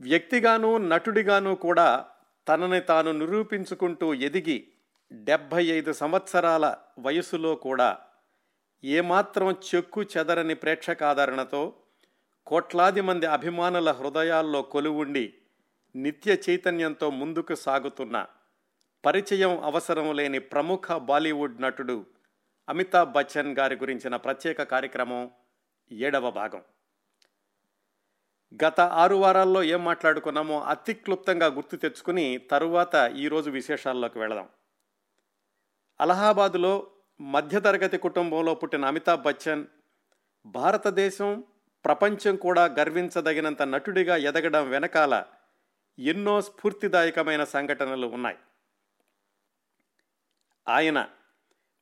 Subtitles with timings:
[0.00, 2.06] వ్యక్తిగాను నటుడిగాను కూడా
[2.48, 4.58] తనని తాను నిరూపించుకుంటూ ఎదిగి
[5.12, 7.98] డెబ్భై ఐదు సంవత్సరాల వయసులో కూడా
[8.84, 11.74] ఏమాత్రం చెక్కు చెదరని ప్రేక్షకాదరణతో
[12.46, 15.34] కోట్లాది మంది అభిమానుల హృదయాల్లో కొలువుండి
[15.96, 18.26] నిత్య చైతన్యంతో ముందుకు సాగుతున్న
[19.04, 22.06] పరిచయం అవసరం లేని ప్రముఖ బాలీవుడ్ నటుడు
[22.68, 25.30] అమితాబ్ బచ్చన్ గారి గురించిన ప్రత్యేక కార్యక్రమం
[25.92, 26.62] ఏడవ భాగం.
[28.54, 34.48] గత ఆరు వారాల్లో ఏం మాట్లాడుకున్నామో అతి క్లుప్తంగా గుర్తు తెచ్చుకుని తరువాత ఈరోజు విశేషాల్లోకి వెళదాం.
[36.00, 39.66] అలహాబాదులో మధ్యతరగతి కుటుంబంలో పుట్టిన అమితాబ్ బచ్చన్
[40.46, 41.44] భారతదేశం
[41.84, 45.24] ప్రపంచం కూడా గర్వించదగినంత నటుడిగా ఎదగడం వెనకాల
[45.98, 48.36] ఎన్నో స్ఫూర్తిదాయకమైన సంఘటనలు ఉన్నాయి.
[50.68, 51.08] ఆయన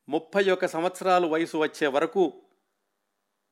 [0.09, 2.41] ముప్పై ఒక సంవత్సరాలు వయసు వచ్చే వరకు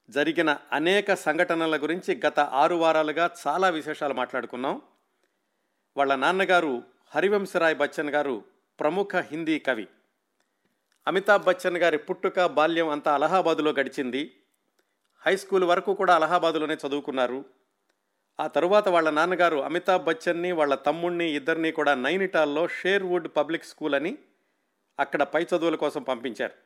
[0.10, 4.82] జరిగిన అనేక సంఘటనల గురించి గత ఆరు వారాలుగా చాలా విశేషాలు మాట్లాడుకున్నాం.
[5.98, 6.84] వాళ్ళ నాన్నగారు
[7.16, 8.44] హరివంశరాయ్ బచ్చన్ గారు
[8.80, 9.88] ప్రముఖ హిందీ కవి.
[11.08, 14.42] అమితాబ్ బచ్చన్ గారి పుట్టుక బాల్యం అంతా అలహాబాదులో గడిచింది.
[15.26, 17.46] హై స్కూల్ వరకు కూడా అలహాబాదులోనే చదువుకున్నారు.
[18.40, 24.18] ఆ తరువాత వాళ్ళ నాన్నగారు అమితాబ్ బచ్చన్ని వాళ్ళ తమ్ముణ్ణి ఇద్దరిని కూడా నైనిటాల్లో షేర్వుడ్ పబ్లిక్ స్కూల్ అని
[25.00, 26.65] అక్కడ పై చదువుల కోసం పంపించారు.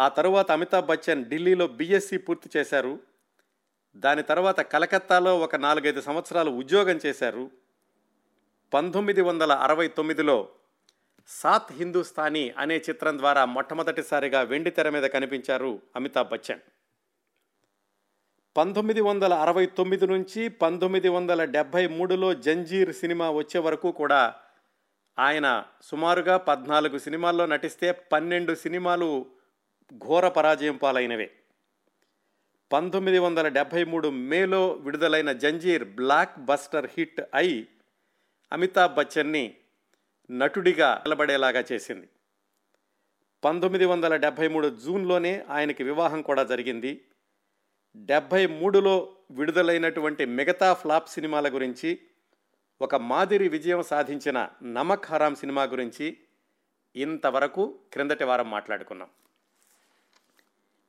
[0.00, 3.00] ఆ తరువాత అమితాబ్ బచ్చన్ ఢిల్లీలో బీఎస్సీ పూర్తి చేశారు.
[3.96, 7.50] దాని తర్వాత కలకత్తాలో ఒక నాలుగైదు సంవత్సరాలు ఉద్యోగం చేశారు.
[8.74, 10.48] పంతొమ్మిది వందల అరవై తొమ్మిదిలో
[11.28, 16.60] సాత్ హిందుస్థానీ అనే చిత్రం ద్వారా మొట్టమొదటిసారిగా వెండి తెర మీద కనిపించారు అమితాబ్ బచ్చన్.
[18.56, 24.34] పంతొమ్మిది వందల అరవై తొమ్మిది నుంచి పంతొమ్మిది వందల డెబ్భై మూడులో జంజీర్ సినిమా వచ్చే వరకు కూడా
[25.18, 29.26] ఆయన సుమారుగా పద్నాలుగు సినిమాల్లో నటిస్తే పన్నెండు సినిమాలు
[29.96, 31.30] ఘోర పరాజయం పాలైనవే.
[32.72, 37.68] పంతొమ్మిది వందల డెబ్భై మూడు మేలో విడుదలైన జంజీర్ బ్లాక్ బస్టర్ హిట్ అయి
[38.52, 39.56] అమితాబ్ బచ్చన్ని
[40.30, 42.08] నటుడిగా నిలబడేలాగా చేసింది.
[43.44, 47.04] పంతొమ్మిది వందల డెబ్భై మూడు జూన్లోనే ఆయనకి వివాహం కూడా జరిగింది.
[47.96, 51.98] డెబ్భై మూడులో విడుదలైనటువంటి మిగతా ఫ్లాప్ సినిమాల గురించి
[52.80, 56.18] ఒక మాదిరి విజయం సాధించిన నమక్ హరాం సినిమా గురించి
[56.96, 59.08] ఇంతవరకు క్రిందటి వారం మాట్లాడుకున్నాం.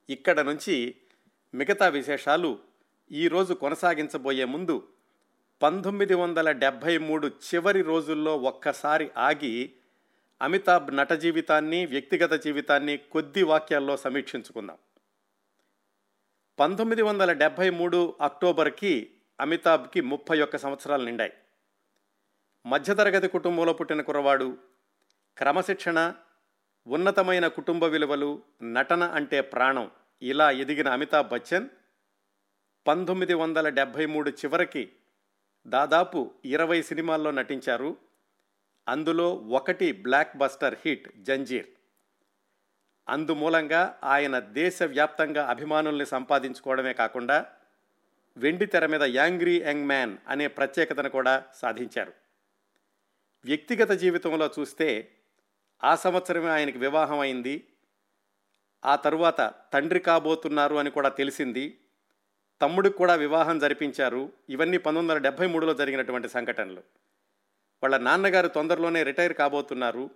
[0.09, 0.95] ఇక్కడ నుంచి
[1.53, 2.59] మిగతా విశేషాలు
[3.11, 4.87] ఈరోజు కొనసాగించబోయే ముందు
[5.61, 9.73] పంతొమ్మిది వందల డెబ్భై మూడు చివరి రోజుల్లో ఒక్కసారి ఆగి
[10.41, 14.77] అమితాబ్ నట జీవితాన్ని వ్యక్తిగత జీవితాన్ని కొద్ది వాక్యాల్లో సమీక్షించుకుందాం.
[16.59, 21.33] పంతొమ్మిది వందల డెబ్భై మూడు అక్టోబర్కి అమితాబ్కి ముప్పై ఒక్క సంవత్సరాలు నిండాయి.
[22.65, 24.57] మధ్యతరగతి కుటుంబంలో పుట్టిన కురవాడు
[25.37, 26.13] క్రమశిక్షణ
[26.87, 29.91] ఉన్నతమైన కుటుంబ విలువలు నటన అంటే ప్రాణం.
[30.21, 31.69] ఇలా ఎదిగిన అమితాబ్ బచ్చన్
[32.87, 34.89] పంతొమ్మిది వందల డెబ్భై మూడు చివరికి
[35.67, 37.97] దాదాపు ఇరవై సినిమాల్లో నటించారు.
[38.87, 41.67] అందులో ఒకటి బ్లాక్ బస్టర్ హిట్ జంజీర్.
[43.09, 47.45] అందుమూలంగా ఆయన దేశవ్యాప్తంగా అభిమానుల్ని సంపాదించుకోవడమే కాకుండా
[48.37, 52.13] వెండి తెర మీద యాంగ్రీ యంగ్ మ్యాన్ అనే ప్రత్యేకతను కూడా సాధించారు.
[53.45, 55.11] వ్యక్తిగత జీవితంలో చూస్తే
[55.83, 57.67] ఆ సంవత్సరమే ఆయనకి వివాహం అయింది.
[58.85, 61.79] ఆ తరువాత తండ్రి కాబోతున్నారు అని కూడా తెలిసింది.
[62.61, 64.31] తమ్ముడికి కూడా వివాహం జరిపించారు.
[64.49, 66.83] ఇవన్నీ పంతొమ్మిది వందల డెబ్భై మూడులో జరిగినటువంటి సంఘటనలు.
[67.83, 70.09] వాళ్ళ నాన్నగారు తొందరలోనే రిటైర్ కాబోతున్నారు.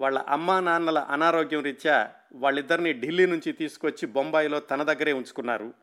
[0.00, 5.74] వాళ్ళ అమ్మా నాన్నల అనారోగ్యం రీత్యా వాళ్ళిద్దరిని ఢిల్లీ నుంచి తీసుకొచ్చి బొంబాయిలో తన దగ్గరే ఉంచుకున్నారు.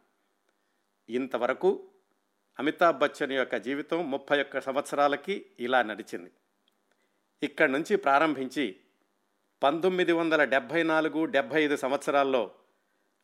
[1.10, 1.88] ఇంతవరకు
[2.60, 6.32] అమితాబ్ బచ్చన్ యొక్క జీవితం ముప్పై ఒక్క సంవత్సరాలకి ఇలా నడిచింది.
[7.44, 8.76] ఇక్కడి నుంచి ప్రారంభించి
[9.62, 12.52] పంతొమ్మిది వందల డెబ్భై నాలుగు డెబ్భై ఐదు సంవత్సరాల్లో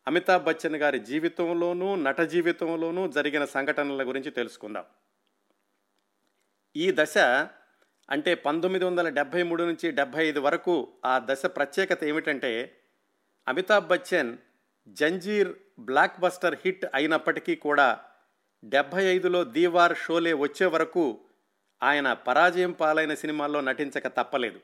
[0.07, 4.85] అమితాబ్ బచ్చన్ గారి జీవితంలోనూ నట జీవితంలోనూ జరిగిన సంఘటనల గురించి తెలుసుకుందాం.
[6.75, 7.17] ఈ దశ
[8.09, 10.75] అంటే పంతొమ్మిది వందల డెబ్భై మూడు నుంచి డెబ్భై ఐదు వరకు
[11.05, 12.51] ఆ దశ ప్రత్యేకత ఏమిటంటే
[13.47, 14.37] Amitabh Bachchan
[14.87, 17.89] Zanjeer blockbuster hit అయినప్పటికీ కూడా
[18.63, 21.19] డెబ్భై ఐదులో దీవార్ షోలే వచ్చే వరకు
[21.81, 24.59] ఆయన పరాజయం పాలైన సినిమాల్లో నటించక తప్పలేదు.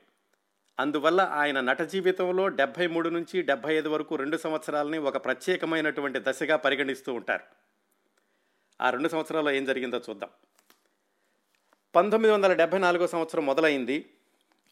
[0.79, 6.55] అందువల్ల ఆయన నట జీవితంలో డెబ్భై మూడు నుంచి డెబ్భై ఐదు వరకు రెండు సంవత్సరాలని ఒక ప్రత్యేకమైనటువంటి దశగా
[6.55, 7.43] పరిగణిస్తూ ఉంటారు.
[8.81, 10.29] ఆ రెండు సంవత్సరాల్లో ఏం జరిగిందో చూద్దాం.
[11.95, 14.09] పంతొమ్మిది వందల డెబ్భై నాలుగో సంవత్సరం మొదలైంది.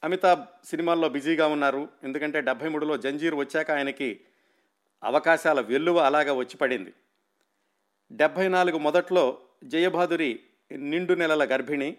[0.03, 1.89] అమితాబ్ సినిమాల్లో బిజీగా ఉన్నారు.
[2.03, 4.21] ఎందుకంటే డెబ్భై మూడులో జంజీర్ వచ్చాక ఆయనకి
[5.03, 6.93] అవకాశాల వెల్లువ అలాగా వచ్చి పడింది.
[8.11, 10.39] డెబ్భై నాలుగు మొదట్లో జయబాదురి
[10.71, 11.97] నిండు నెలల గర్భిణి.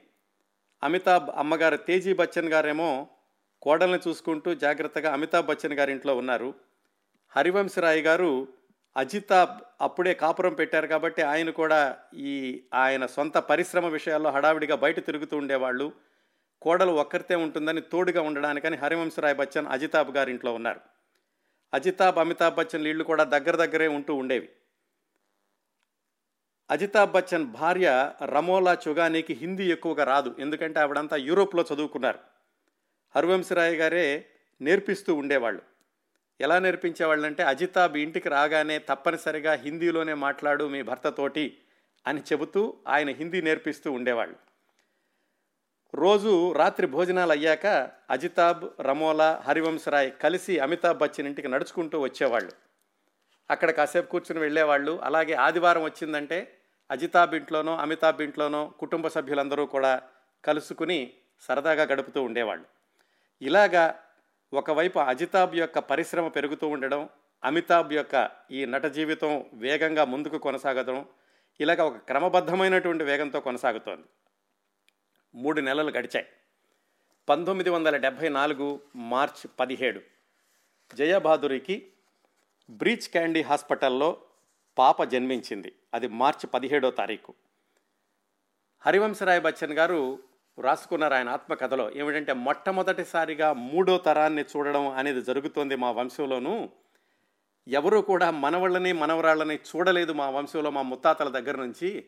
[0.83, 3.09] అమితాబ్ అమ్మగారు తేజీ బచ్చన్ గారేమో
[3.63, 6.55] కోడల్ని చూసుకుంటూ జాగ్రత్తగా అమితాబ్ బచ్చన్ గారి ఇంట్లో ఉన్నారు.
[7.29, 8.49] హరివంశరాయ్ గారు
[8.97, 15.37] అజితాబ్ అప్పుడే కాపురం పెట్టారు కాబట్టి ఆయన కూడా ఈ ఆయన సొంత పరిశ్రమ విషయాల్లో హడావిడిగా బయట తిరుగుతూ
[15.37, 15.93] ఉండేవాళ్ళు.
[16.63, 20.81] కోడలు ఒక్కరితే ఉంటుందని తోడుగా ఉండడానికని హరివంశరాయ్ బచ్చన్ అజితాబ్ గారి ఇంట్లో ఉన్నారు.
[21.75, 24.49] అజితాబ్ అమితాబ్ బచ్చన్ ఇళ్ళు కూడా దగ్గర దగ్గరే ఉంటూ ఉండేవి.
[26.71, 30.35] అజితాబ్ బచ్చన్ భార్య రమోలా చుగానీకి హిందీ ఎక్కువగా రాదు.
[30.39, 32.19] ఎందుకంటే ఆవిడంతా యూరోప్లో చదువుకున్నారు.
[33.17, 34.27] హరివంశరాయ్ గారే
[34.61, 35.63] నేర్పిస్తూ ఉండేవాళ్ళు.
[36.41, 41.59] ఎలా నేర్పించేవాళ్ళంటే అజితాబ్ ఇంటికి రాగానే తప్పనిసరిగా హిందీలోనే మాట్లాడు మీ భర్తతోటి
[42.07, 44.37] అని చెబుతూ ఆయన హిందీ నేర్పిస్తూ ఉండేవాళ్ళు.
[45.95, 52.53] రోజు రాత్రి భోజనాలు అయ్యాక అజితాబ్ రమోలా హరివంశరాయ్ కలిసి అమితాబ్ బచ్చన్ ఇంటికి నడుచుకుంటూ వచ్చేవాళ్ళు.
[53.51, 55.01] అక్కడ కాసేపు కూర్చుని వెళ్ళేవాళ్ళు.
[55.03, 56.59] అలాగే ఆదివారం వచ్చిందంటే
[56.91, 60.03] అజితాబ్ ఇంట్లోనో అమితాబ్ ఇంట్లోనో కుటుంబ సభ్యులందరూ కూడా
[60.45, 62.80] కలుసుకుని సరదాగా గడుపుతూ ఉండేవాళ్ళు.
[63.43, 64.03] ఇలాగా
[64.53, 67.09] ఒకవైపు అజితాబ్ యొక్క పరిశ్రమ పెరుగుతూ ఉండడం
[67.45, 71.07] అమితాబ్ యొక్క ఈ నట జీవితం వేగంగా ముందుకు కొనసాగడం
[71.61, 74.07] ఇలాగ ఒక క్రమబద్ధమైనటువంటి వేగంతో కొనసాగుతోంది.
[75.35, 76.27] మూడు నెలలు గడిచాయి.
[77.29, 80.01] పంతొమ్మిది వందల డెబ్భై నాలుగు మార్చ్ పదిహేడు
[80.95, 81.93] జయబహాదురికి
[82.71, 84.23] బ్రీచ్ క్యాండీ హాస్పిటల్లో
[84.79, 85.75] పాప జన్మించింది.
[85.95, 87.35] అది మార్చి పదిహేడో తారీఖు.
[88.81, 90.19] హరివంశరాయ్ బచ్చన్ గారు
[90.61, 91.91] రాసుకున్నారు ఆయన ఆత్మకథలో.
[91.91, 96.69] ఏమిటంటే మొట్టమొదటిసారిగా మూడో తరాన్ని చూడడం అనేది జరుగుతోంది మా వంశంలోనూ.
[97.69, 102.07] ఎవరూ కూడా మనవళ్ళని మనవరాళ్ళని చూడలేదు మా వంశంలో మా ముత్తాతల దగ్గర నుంచి.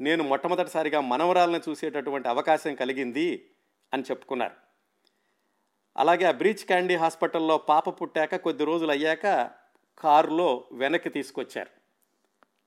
[0.00, 3.50] నేను మొట్టమొదటిసారిగా మనవరాలను చూసేటటువంటి అవకాశం కలిగింది
[3.94, 4.54] అని చెప్పుకున్నారు.
[5.96, 9.50] అలాగే ఆ బ్రీచ్ క్యాండీ హాస్పిటల్లో పాప పుట్టాక కొద్ది రోజులు అయ్యాక
[9.98, 11.70] కారులో వెనక్కి తీసుకొచ్చారు.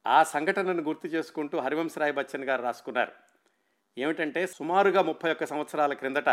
[0.07, 3.30] ఆ సంఘటనను గుర్తు చేసుకుంటూ హరివంశరాయ్ బచ్చన్ గారు రాసుకున్నారు.
[3.97, 6.29] ఏమిటంటే సుమారుగా ముప్పై ఒక్క సంవత్సరాల క్రిందట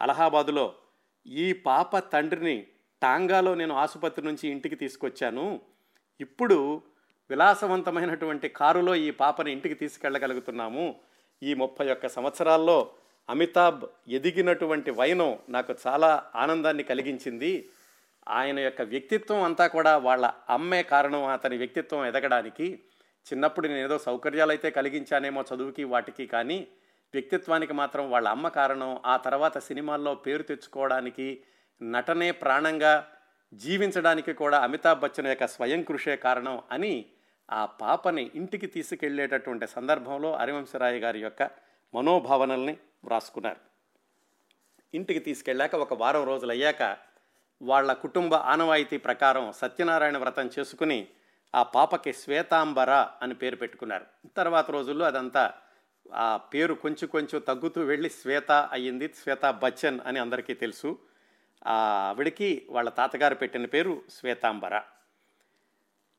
[0.00, 0.74] అలహాబాదులో
[1.26, 2.66] ఈ పాప తండ్రిని
[3.02, 5.60] టాంగాలో నేను ఆసుపత్రి నుంచి ఇంటికి తీసుకొచ్చాను.
[6.20, 6.82] ఇప్పుడు
[7.30, 11.00] విలాసవంతమైనటువంటి కారులో ఈ పాపని ఇంటికి తీసుకెళ్ళగలుగుతున్నాము.
[11.42, 12.90] ఈ ముప్పై ఒక్క సంవత్సరాల్లో
[13.28, 17.70] అమితాబ్ ఎదిగినటువంటి వైనం నాకు చాలా ఆనందాన్ని కలిగించింది.
[18.28, 22.82] ఆయన యొక్క వ్యక్తిత్వం అంతా కూడా వాళ్ళ అమ్మే కారణం అతని వ్యక్తిత్వం ఎదగడానికి.
[23.32, 26.68] చిన్నప్పుడు నేను ఏదో సౌకర్యాలు అయితే కలిగించానేమో చదువుకి వాటికి కానీ
[27.14, 31.44] వ్యక్తిత్వానికి మాత్రం వాళ్ళ అమ్మ కారణం ఆ తర్వాత సినిమాల్లో పేరు తెచ్చుకోవడానికి
[31.82, 33.06] నటనే ప్రాణంగా
[33.52, 37.06] జీవించడానికి కూడా అమితాబ్ బచ్చన్ యొక్క స్వయం కృషే కారణం అని
[37.50, 41.50] ఆ పాపని ఇంటికి తీసుకెళ్ళేటటువంటి సందర్భంలో హరివంశరాయ్ గారి యొక్క
[41.94, 43.56] మనోభావనల్ని వ్రాసుకున్నారు.
[44.94, 46.96] ఇంటికి తీసుకెళ్ళాక ఒక వారం రోజులు అయ్యాక
[47.62, 51.08] వాళ్ళ కుటుంబ ఆనవాయితీ ప్రకారం సత్యనారాయణ వ్రతం చేసుకుని
[51.54, 52.90] ఆ పాపకి శ్వేతాంబర
[53.22, 54.06] అని పేరు పెట్టుకున్నారు.
[54.36, 55.52] తర్వాత రోజుల్లో అదంతా
[56.14, 60.98] ఆ పేరు కొంచెం కొంచెం తగ్గుతూ వెళ్ళి శ్వేత అయ్యింది శ్వేత బచ్చన్ అని అందరికీ తెలుసు.
[61.66, 64.82] ఆవిడికి వాళ్ళ తాతగారు పెట్టిన పేరు శ్వేతాంబర.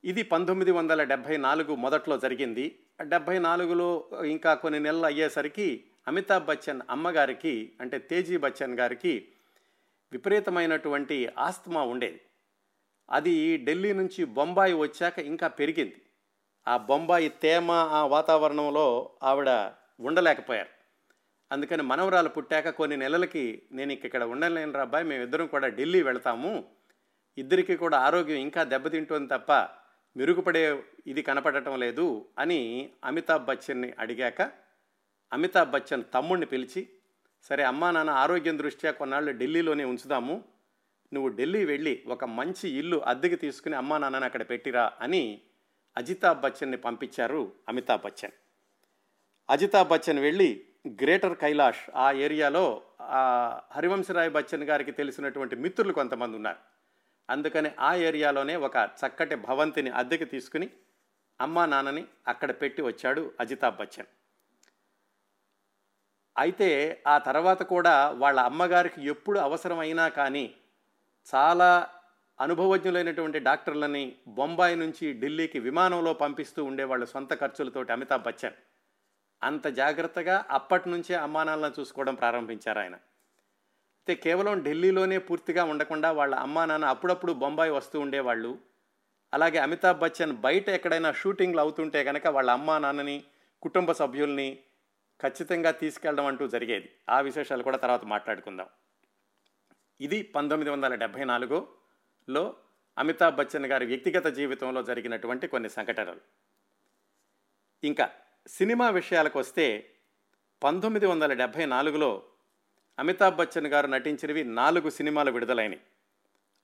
[0.04, 2.80] ఇది పంతొమ్మిది వందల డెబ్భై నాలుగు మొదట్లో జరిగింది.
[3.02, 9.28] డెబ్భై నాలుగులో ఇంకా కొన్ని నెలలు అయ్యేసరికి అమితాబ్ బచ్చన్ అమ్మగారికి అంటే తేజీ బచ్చన్ గారికి
[10.12, 12.22] విపరీతమైనటువంటి ఆస్తమా ఉండేది.
[13.10, 16.02] అది ఢిల్లీ నుంచి బొంబాయి వచ్చాక ఇంకా పెరిగింది.
[16.68, 20.72] ఆ బొంబాయి తేమ ఆ వాతావరణంలో ఆవిడ ఉండలేకపోయారు.
[21.52, 26.52] అందుకని మనవరాలు పుట్టాక కొన్ని నెలలకి నేను ఇక్కడ ఉండలేను రా అబ్బాయి మేమిద్దరం కూడా ఢిల్లీ వెళ్తాము.
[27.38, 29.52] ఇద్దరికి కూడా ఆరోగ్యం ఇంకా దెబ్బతింటుంది తప్ప
[30.18, 34.42] మెరుగుపడే ఇది కనపడటం లేదు అని అమితాబ్ బచ్చన్ని అడిగాక
[35.34, 36.90] అమితాబ్ బచ్చన్ తమ్ముడిని పిలిచి
[37.44, 40.44] సరే అమ్మా నాన్న ఆరోగ్యం దృష్ట్యా కొన్నాళ్ళు ఢిల్లీలోనే ఉంచుదాము.
[41.14, 45.42] నువ్వు ఢిల్లీ వెళ్ళి ఒక మంచి ఇల్లు అద్దెకి తీసుకుని అమ్మా నాన్నని అక్కడ పెట్టిరా అని
[45.98, 48.36] అజితాబ్ బచ్చన్ని పంపించారు అమితాబ్ బచ్చన్.
[49.50, 50.50] అజితాబ్ బచ్చన్ వెళ్ళి
[50.88, 52.82] గ్రేటర్ కైలాష్ ఆ ఏరియాలో
[53.72, 56.58] హరివంశరాయ్ బచ్చన్ గారికి తెలిసినటువంటి మిత్రులు కొంతమంది ఉన్నారు.
[57.30, 60.70] అందుకని ఆ ఏరియాలోనే ఒక చక్కటి భవంతిని అద్దెకి తీసుకుని
[61.40, 64.10] అమ్మా నాన్నని అక్కడ పెట్టి వచ్చాడు అజితాబ్ బచ్చన్.
[66.38, 66.70] అయితే
[67.08, 70.56] ఆ తర్వాత కూడా వాళ్ళ అమ్మగారికి ఎప్పుడు అవసరమైనా కానీ
[71.34, 71.90] చాలా
[72.40, 78.58] అనుభవజ్ఞులైనటువంటి డాక్టర్లని బొంబాయి నుంచి ఢిల్లీకి విమానంలో పంపిస్తూ ఉండేవాళ్ళు సొంత ఖర్చులతోటి అమితాబ్ బచ్చన్
[79.44, 82.94] అంత జాగ్రత్తగా అప్పటి నుంచే అమ్మానాన్నలను చూసుకోవడం ప్రారంభించారు ఆయన.
[82.94, 88.60] అయితే కేవలం ఢిల్లీలోనే పూర్తిగా ఉండకుండా వాళ్ళ అమ్మా నాన్న అప్పుడప్పుడు బొంబాయి వస్తూ ఉండేవాళ్ళు.
[89.34, 93.24] అలాగే అమితాబ్ బచ్చన్ బయట ఎక్కడైనా షూటింగ్లు అవుతుంటే కనుక వాళ్ళ అమ్మా నాన్నని
[93.62, 94.60] కుటుంబ సభ్యుల్ని
[95.22, 96.90] ఖచ్చితంగా తీసుకెళ్ళడం అంటూ జరిగేది.
[97.10, 98.68] ఆ విశేషాలు కూడా తర్వాత మాట్లాడుకుందాం.
[100.02, 102.56] ఇది పంతొమ్మిది వందల డెబ్భై నాలుగులో
[102.98, 106.22] అమితాబ్ బచ్చన్ గారి వ్యక్తిగత జీవితంలో జరిగినటువంటి కొన్ని సంఘటనలు.
[107.84, 108.10] ఇంకా
[108.48, 109.94] సినిమా విషయాలకు వస్తే
[110.64, 112.24] పంతొమ్మిది వందల డెబ్భై నాలుగులో
[113.00, 115.82] అమితాబ్ బచ్చన్ గారు నటించినవి నాలుగు సినిమాలు విడుదలైనవి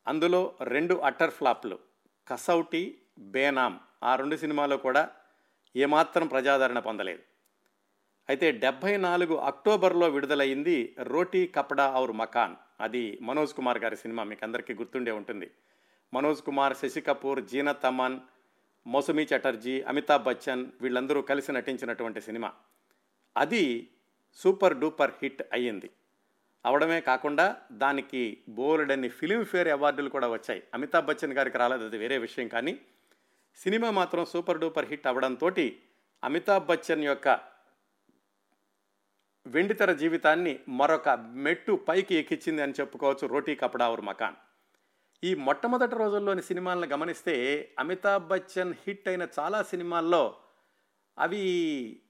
[0.08, 1.80] అందులో రెండు అట్టర్ ఫ్లాప్లు
[2.28, 5.10] కసౌటి బేనామ్ ఆ రెండు సినిమాలు కూడా
[5.76, 7.24] ఏమాత్రం ప్రజాదరణ పొందలేదు.
[8.30, 12.56] అయితే డెబ్భై నాలుగు అక్టోబర్లో విడుదలైంది రోటీ కపడా ఔర్ మకాన్.
[12.82, 15.52] అది మనోజ్ కుమార్ గారి సినిమా మీకు అందరికీ గుర్తుండే ఉంటుంది.
[16.14, 18.20] మనోజ్ కుమార్ శశి కపూర్ జీనత్ అమన్
[18.88, 22.54] మౌసమి చటర్జీ అమితాబ్ బచ్చన్ వీళ్ళందరూ కలిసి నటించినటువంటి సినిమా.
[23.38, 23.90] అది
[24.34, 25.90] సూపర్ డూపర్ హిట్ అయ్యింది.
[26.66, 30.64] అవడమే కాకుండా దానికి బోలెడన్ని ఫిలింఫేర్ అవార్డులు కూడా వచ్చాయి.
[30.74, 32.80] అమితాబ్ బచ్చన్ గారికి రాలేదు అది వేరే విషయం కానీ.
[33.56, 35.52] సినిమా మాత్రం సూపర్ డూపర్ హిట్ అవడంతో
[36.24, 37.40] అమితాబ్ బచ్చన్ యొక్క
[39.48, 44.36] వెండితెర జీవితాన్ని మరొక మెట్టు పైకి ఎక్కించింది అని చెప్పుకోవచ్చు రోటీ కపడా ఔర్ మకాన్.
[45.24, 47.36] ఈ మొట్టమొదటి రోజుల్లోని సినిమాలను గమనిస్తే
[47.80, 50.36] అమితాబ్ బచ్చన్ హిట్ అయిన చాలా సినిమాల్లో
[51.18, 51.42] అవి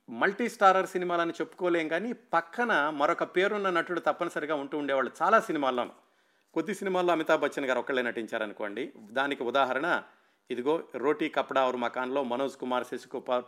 [0.10, 5.92] మల్టీ స్టారర్ సినిమాలని చెప్పుకోలేం కానీ పక్కన మరొక పేరున్న నటుడు తప్పనిసరిగా ఉంటూ ఉండేవాళ్ళు చాలా సినిమాల్లోనూ.
[6.54, 8.94] కొద్ది సినిమాల్లో అమితాబ్ బచ్చన్ గారు ఒక్కళ్ళే నటించారనుకోండి.
[8.98, 10.04] దానికి ఉదాహరణ
[10.52, 13.46] ఇదిగో రోటీ కప్డా ఔర్ మకాన్లో మనోజ్ కుమార్ శశికుమార్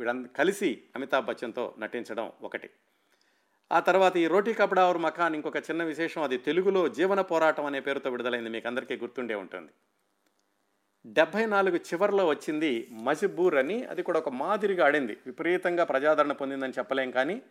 [0.00, 2.70] వీళ్ళందరూ కలిసి అమితాబ్ బచ్చన్తో నటించడం ఒకటి.
[3.72, 7.80] ఆ తర్వాత ఈ రోటీ కపడా ఔర్ మకాన్ ఇంకొక చిన్న విశేషం అది తెలుగులో జీవన పోరాటం అనే
[7.80, 9.72] పేరుతో విడుదలైంది మీకు అందరికీ గుర్తుండే ఉంటుంది.
[11.06, 15.16] డెబ్భై నాలుగు చివరిలో వచ్చింది మజ్బూర్ అని అది కూడా ఒక మాదిరిగా ఆడింది.
[15.26, 17.42] విపరీతంగా ప్రజాదరణ పొందిందని చెప్పలేం కానీ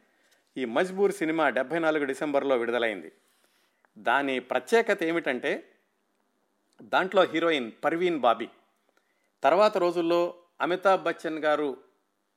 [0.57, 3.11] ఈ మజ్బూర్ సినిమా డెబ్భై నాలుగు డిసెంబర్లో విడుదలైంది.
[3.97, 5.69] దాని ప్రత్యేకత ఏమిటంటే
[6.81, 8.49] దాంట్లో హీరోయిన్ పర్వీన్ బాబీ.
[9.43, 11.77] తర్వాత రోజుల్లో అమితాబ్ బచ్చన్ గారు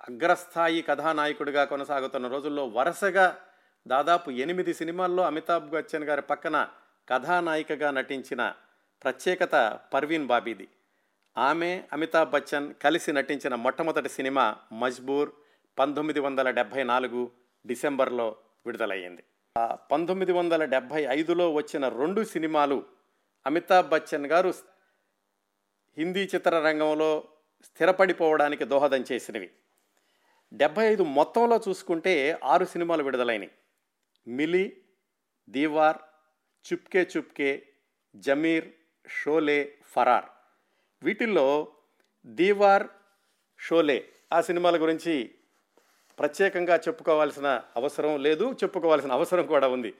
[0.08, 3.38] అగ్రస్థాయి కథానాయకుడిగా కొనసాగుతున్న రోజుల్లో వరుసగా
[3.86, 6.68] దాదాపు ఎనిమిది సినిమాల్లో అమితాబ్ బచ్చన్ గారి పక్కన
[7.08, 8.54] కథానాయికగా నటించిన
[9.02, 10.68] ప్రత్యేకత పర్వీన్ బాబీది.
[11.38, 15.30] ఆమె అమితాబ్ బచ్చన్ కలిసి నటించిన మొట్టమొదటి సినిమా మజ్బూర్
[15.78, 17.30] పంతొమ్మిది వందల డెబ్భై నాలుగు
[17.66, 18.36] డిసెంబర్లో
[18.66, 19.24] విడుదలయ్యింది.
[19.90, 22.84] పంతొమ్మిది వందల డెబ్భై ఐదులో వచ్చిన రెండు సినిమాలు
[23.46, 24.54] అమితాబ్ బచ్చన్ గారు
[25.98, 27.24] హిందీ చిత్రరంగంలో
[27.64, 29.50] స్థిరపడిపోవడానికి దోహదం చేసినవి.
[30.52, 33.50] డెబ్భై ఐదు మొత్తంలో చూసుకుంటే ఆరు సినిమాలు విడుదలైనవి
[34.26, 34.82] మిలి
[35.48, 35.96] దీవార్
[36.72, 37.66] చుప్కే చుప్కే
[38.16, 38.68] జమీర్
[39.08, 40.24] షోలే ఫరార్.
[41.02, 41.68] వీటిల్లో
[42.26, 42.88] దీవార్
[43.58, 45.30] షోలే ఆ సినిమాల గురించి
[46.18, 49.94] ప్రత్యేకంగా చెప్పుకోవాల్సిన అవసరం లేదు చెప్పుకోవాల్సిన అవసరం కూడా ఉంది.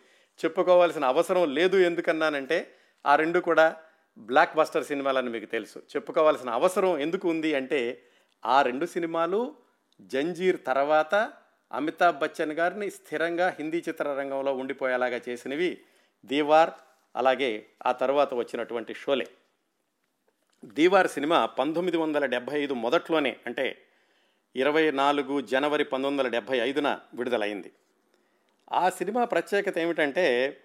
[0.44, 2.74] చెప్పుకోవాల్సిన అవసరం లేదు ఎందుకన్నానంటే
[3.06, 3.76] ఆ రెండు కూడా
[4.18, 5.78] బ్లాక్ బస్టర్ సినిమాలని మీకు తెలుసు.
[5.78, 8.02] చెప్పుకోవాల్సిన అవసరం ఎందుకు ఉంది అంటే
[8.44, 9.54] ఆ రెండు సినిమాలు
[10.00, 11.32] జంజీర్ తర్వాత
[11.72, 15.78] అమితాబ్ బచ్చన్ గారిని స్థిరంగా హిందీ చిత్రరంగంలో ఉండిపోయేలాగా చేసినవి
[16.24, 16.72] దీవార్
[17.16, 19.26] అలాగే ఆ తర్వాత వచ్చినటువంటి షోలే.
[20.64, 23.78] దీవార్ సినిమా పంతొమ్మిది వందల డెబ్భై ఐదు మొదట్లోనే అంటే
[24.56, 27.72] ఇరవై నాలుగు జనవరి పంతొమ్మిది వందల డెబ్భై ఐదున విడుదలైంది.
[28.72, 30.58] ఆ సినిమా ప్రత్యేకత ఏమిటంటే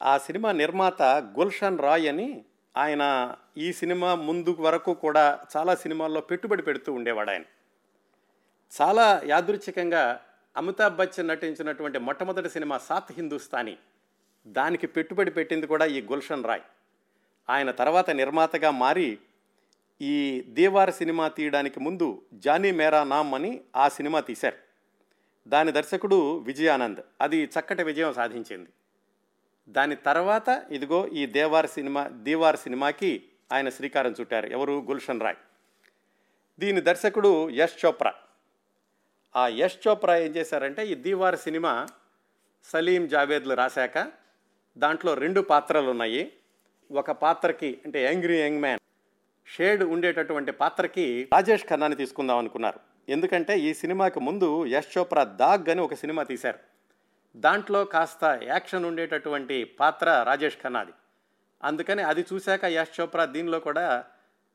[0.00, 1.02] ఆ సినిమా నిర్మాత
[1.38, 2.44] గుల్షన్ రాయ్ అని
[2.76, 7.44] ఆయన ఈ సినిమా ముందు వరకు కూడా చాలా సినిమాల్లో పెట్టుబడి పెడుతూ ఉండేవాడు ఆయన
[8.82, 10.20] చాలా యాదృచ్ఛికంగా
[10.56, 13.78] అమితాబ్ బచ్చన్ నటించినటువంటి మొట్టమొదటి సినిమా సాత్ హిందుస్థానీ
[14.46, 16.60] దానికి పెట్టుబడి పెట్టింది కూడా ఈ గుల్షన్ రాయ్.
[17.50, 19.18] ఆయన తర్వాత నిర్మాతగా మారి
[20.00, 24.56] ఈ దేవార సినిమా తీయడానికి ముందు జానీ మేరా నామ్ అని ఆ సినిమా తీశారు.
[25.48, 27.00] దాని దర్శకుడు విజయానంద్.
[27.20, 28.70] అది చక్కటి విజయం సాధించింది.
[29.68, 34.46] దాని తర్వాత ఇదిగో ఈ దేవార్ సినిమా దీవార్ సినిమాకి ఆయన శ్రీకారం చుట్టారు.
[34.46, 34.72] ఎవరు?
[34.72, 35.36] గుల్షన్ రాయ్.
[36.58, 38.14] దీని దర్శకుడు యష్ చోప్రా.
[39.36, 41.86] ఆ యష్ చోప్రా ఏం చేశారంటే ఈ దీవార్ సినిమా
[42.64, 44.12] సలీం జావేద్లు రాశాక
[44.76, 46.32] దాంట్లో రెండు పాత్రలు ఉన్నాయి.
[46.90, 48.80] ఒక పాత్రకి అంటే యాంగ్రీ యంగ్ మ్యాన్
[49.46, 52.80] షేడ్ ఉండేటటువంటి పాత్రకి రాజేష్ ఖన్నాని తీసుకుందాం అనుకున్నారు.
[53.08, 56.58] ఎందుకంటే ఈ సినిమాకి ముందు యశ్ చోప్రా దాగ్ అని ఒక సినిమా తీశారు.
[57.36, 60.92] దాంట్లో కాస్త యాక్షన్ ఉండేటటువంటి పాత్ర రాజేష్ ఖన్నాది.
[61.64, 64.04] అందుకని అది చూశాక యశ్ చోప్రా దీనిలో కూడా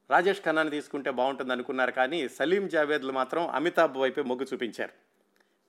[0.10, 4.94] రాజేష్ ఖన్నాని తీసుకుంటే బాగుంటుంది అనుకున్నారు కానీ సలీం జావేద్లు మాత్రం అమితాబ్ వైపే మొగ్గు చూపించారు.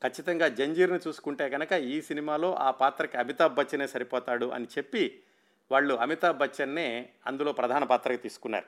[0.02, 5.23] ఖచ్చితంగా జంజీర్ని చూసుకుంటే కనుక ఈ సినిమాలో ఆ పాత్రకి అమితాబ్ బచ్చనే సరిపోతాడు అని చెప్పి
[5.70, 8.66] వాళ్ళు అమితాబ్ బచ్చన్నే అందులో ప్రధాన పాత్రకి తీసుకున్నారు.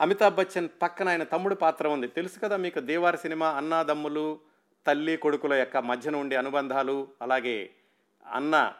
[0.00, 2.08] అమితాబ్ బచ్చన్ పక్కన ఆయన తమ్ముడు పాత్ర ఉంది.
[2.08, 4.40] తెలుసు కదా మీకు దేవారి సినిమా అన్నాదమ్ములు
[4.86, 7.70] తల్లి కొడుకుల యొక్క మధ్యన ఉండే అనుబంధాలు అలాగే
[8.26, 8.74] అన్న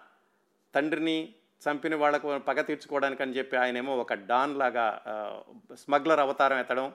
[0.74, 5.02] తండ్రిని చంపిన వాళ్ళకు పగ తీర్చుకోవడానికి అని చెప్పి ఆయనేమో ఒక డాన్ లాగా
[5.74, 6.92] స్మగ్లర్ అవతారం ఎత్తడం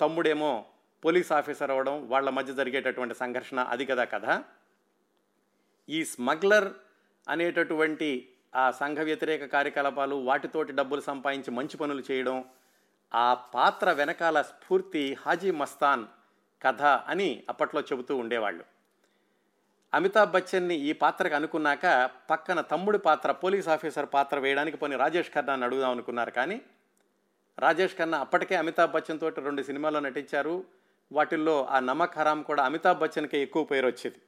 [0.00, 0.64] తమ్ముడేమో
[1.04, 4.42] పోలీస్ ఆఫీసర్ అవ్వడం వాళ్ళ మధ్య జరిగేటటువంటి సంఘర్షణ అది కదా కథ.
[5.88, 6.68] ఈ స్మగ్లర్
[7.28, 12.44] అనేటటువంటి ఆ సంఘ వ్యతిరేక కార్యకలాపాలు వాటితోటి డబ్బులు సంపాదించి మంచి పనులు చేయడం
[13.14, 16.04] ఆ పాత్ర వెనకాల స్ఫూర్తి హాజీ మస్తాన్
[16.62, 18.71] కథ అని అప్పట్లో చెబుతూ ఉండేవాళ్ళు.
[19.94, 25.64] అమితాబ్ బచ్చన్ని ఈ పాత్రకు అనుకున్నాక పక్కన తమ్ముడి పాత్ర పోలీస్ ఆఫీసర్ పాత్ర వేయడానికి పోనీ రాజేష్ ఖన్నాని
[25.64, 26.30] అడుగుదాం అనుకున్నారు.
[26.30, 26.60] కానీ
[27.58, 30.64] రాజేష్ ఖన్నా అప్పటికే అమితాబ్ బచ్చన్ తోటి రెండు సినిమాల్లో నటించారు.
[31.12, 34.20] వాటిల్లో ఆ నమక్ హరాం కూడా అమితాబ్ బచ్చన్కే ఎక్కువ పేరు వచ్చేది.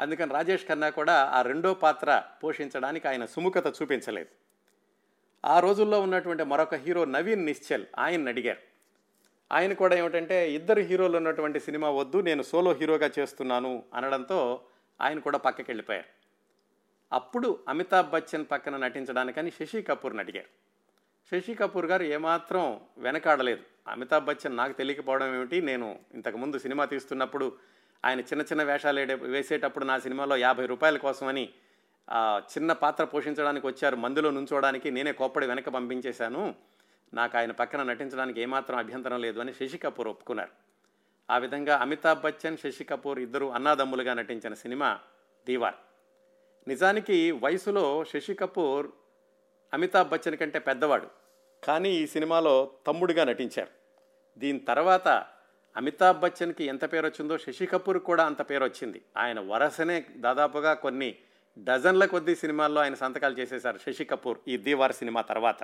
[0.00, 4.28] అందుకని రాజేష్ ఖన్నా కూడా ఆ రెండో పాత్ర పోషించడానికి ఆయన సుముఖత చూపించలేదు.
[5.44, 8.58] ఆ రోజుల్లో ఉన్నటువంటి మరొక హీరో నవీన్ నిశ్చల్ ఆయన అడిగారు.
[9.52, 14.60] ఆయన కూడా ఏమిటంటే ఇద్దరు హీరోలు ఉన్నటువంటి సినిమా వద్దు నేను సోలో హీరోగా చేస్తున్నాను అనడంతో
[15.00, 16.08] ఆయన కూడా పక్కకి వెళ్ళిపోయారు
[17.12, 20.48] అప్పుడు అమితాబ్ బచ్చన్ పక్కన నటించడానికని శశి కపూర్ని అడిగారు.
[21.30, 23.62] శశి కపూర్ గారు ఏమాత్రం వెనకాడలేదు.
[23.88, 25.60] అమితాబ్ బచ్చన్ నాకు తెలియకపోవడం ఏమిటి?
[25.60, 27.56] నేను ఇంతకుముందు సినిమా తీస్తున్నప్పుడు
[28.04, 31.48] ఆయన చిన్న చిన్న వేషాలు వేసేటప్పుడు నా సినిమాలో యాభై రూపాయల కోసమని
[32.40, 36.54] చిన్న పాత్ర పోషించడానికి వచ్చారు మందులో నుంచోడానికి నేనే కోప్పడి వెనక పంపించేశాను.
[37.14, 40.73] నాకు ఆయన పక్కన నటించడానికి ఏమాత్రం అభ్యంతరం లేదు అని శశి కపూర్ ఒప్పుకున్నారు.
[41.30, 45.00] ఆ విధంగా అమితాబ్ బచ్చన్ శశి కపూర్ ఇద్దరు అన్నాదమ్ములుగా నటించిన సినిమా
[45.46, 45.74] దీవార్.
[46.68, 48.88] నిజానికి వయసులో శశి కపూర్
[49.72, 51.08] అమితాబ్ బచ్చన్ కంటే పెద్దవాడు.
[51.64, 53.70] కానీ ఈ సినిమాలో తమ్ముడిగా నటించారు.
[54.38, 55.08] దీని తర్వాత
[55.76, 61.16] అమితాబ్ బచ్చన్కి ఎంత పేరు వచ్చిందో శశి కపూర్ కూడా అంత పేరు వచ్చింది ఆయన వరసనే దాదాపుగా కొన్ని
[61.58, 65.62] డజన్ల కొద్దీ సినిమాల్లో ఆయన సంతకాలు చేసేశారు శశి కపూర్ ఈ దీవార్ సినిమా తర్వాత.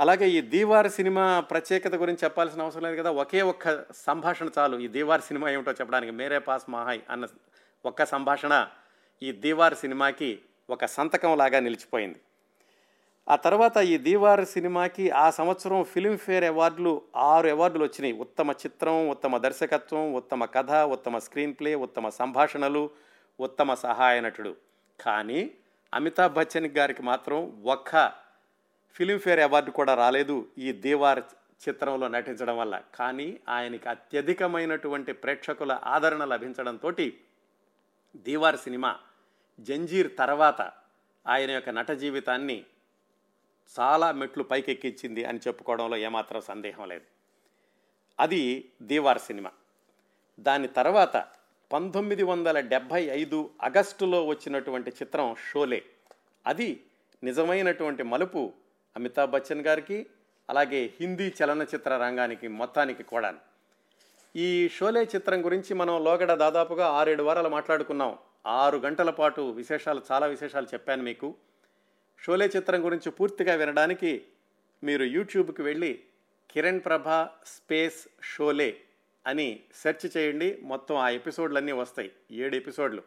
[0.00, 3.10] అలాగే ఈ దీవార్ సినిమా ప్రత్యేకత గురించి చెప్పాల్సిన అవసరం లేదు కదా.
[3.10, 4.76] ఒకే ఒక్క సంభాషణ చాలు.
[4.78, 7.26] ఈ దీవార్ సినిమా ఏమిటో చెప్పడానికి మేరే పాస్ మహాయ్ అన్న
[7.84, 8.66] ఒక్క సంభాషణ
[9.22, 10.30] ఈ దీవార్ సినిమాకి
[10.70, 12.20] ఒక సంతకం లాగా నిలిచిపోయింది.
[13.28, 18.14] ఆ తర్వాత ఈ దీవార్ సినిమాకి ఆ సంవత్సరం ఫిలింఫేర్ అవార్డులు ఆరు అవార్డులు వచ్చినాయి.
[18.24, 22.90] ఉత్తమ చిత్రం ఉత్తమ దర్శకత్వం ఉత్తమ కథ ఉత్తమ స్క్రీన్ ప్లే ఉత్తమ సంభాషణలు
[23.40, 24.56] ఉత్తమ సహాయ నటుడు
[25.00, 25.50] కానీ
[25.94, 28.12] అమితాబ్ బచ్చన్ గారికి మాత్రం ఒక్క
[28.94, 31.20] ఫిలింఫేర్ అవార్డు కూడా రాలేదు ఈ దీవార్
[31.68, 32.82] చిత్రంలో నటించడం వల్ల.
[32.94, 36.92] కానీ ఆయనకి అత్యధికమైనటువంటి ప్రేక్షకుల ఆదరణ లభించడంతో
[38.16, 38.96] దీవార్ సినిమా
[39.60, 40.70] జంజీర్ తర్వాత
[41.26, 42.64] ఆయన యొక్క నట జీవితాన్ని
[43.80, 47.04] చాలా మెట్లు పైకెక్కించింది అని చెప్పుకోవడంలో ఏమాత్రం సందేహం లేదు.
[48.20, 49.50] అది దీవార్ సినిమా.
[50.40, 51.26] దాని తర్వాత
[51.72, 55.84] పంతొమ్మిది వందల డెబ్భై ఐదు ఆగస్టులో వచ్చినటువంటి చిత్రం షోలే.
[56.46, 56.84] అది
[57.24, 58.52] నిజమైనటువంటి మలుపు
[58.96, 60.06] అమితాబ్ బచ్చన్ గారికి
[60.50, 63.34] అలాగే హిందీ చలనచిత్ర రంగానికి మొత్తానికి కూడా
[64.36, 68.18] ఈ షోలే చిత్రం గురించి మనం లోగడ దాదాపుగా ఆరేడు వారాలు మాట్లాడుకున్నాం.
[68.46, 71.34] ఆరు గంటల పాటు విశేషాలు చాలా విశేషాలు చెప్పాను మీకు.
[72.18, 74.22] షోలే చిత్రం గురించి పూర్తిగా వినడానికి
[74.84, 76.00] మీరు యూట్యూబ్కి వెళ్ళి
[76.50, 78.80] కిరణ్ ప్రభ స్పేస్ షోలే
[79.26, 80.58] అని సెర్చ్ చేయండి.
[80.62, 82.12] మొత్తం ఆ ఎపిసోడ్లన్నీ వస్తాయి.
[82.30, 83.02] ఏడు ఎపిసోడ్లు.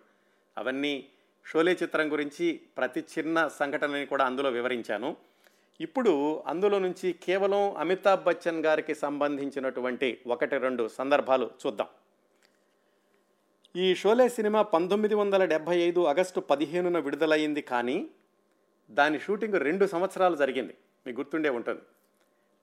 [0.58, 1.06] అవన్నీ
[1.46, 5.16] షోలే చిత్రం గురించి ప్రతి చిన్న సంఘటనని కూడా అందులో వివరించాను.
[5.86, 6.14] ఇప్పుడు
[6.52, 11.90] అందులో నుంచి కేవలం అమితాబ్ బచ్చన్ గారికి సంబంధించినటువంటి ఒకటి రెండు సందర్భాలు చూద్దాం.
[13.76, 17.98] ఈ షోలే సినిమా పంతొమ్మిది వందల డెబ్భై ఐదు ఆగస్టు పదిహేనున విడుదలయ్యింది కానీ
[18.98, 20.74] దాని షూటింగ్ రెండు సంవత్సరాలు జరిగింది.
[21.06, 21.84] మీకు గుర్తుండే ఉంటుంది.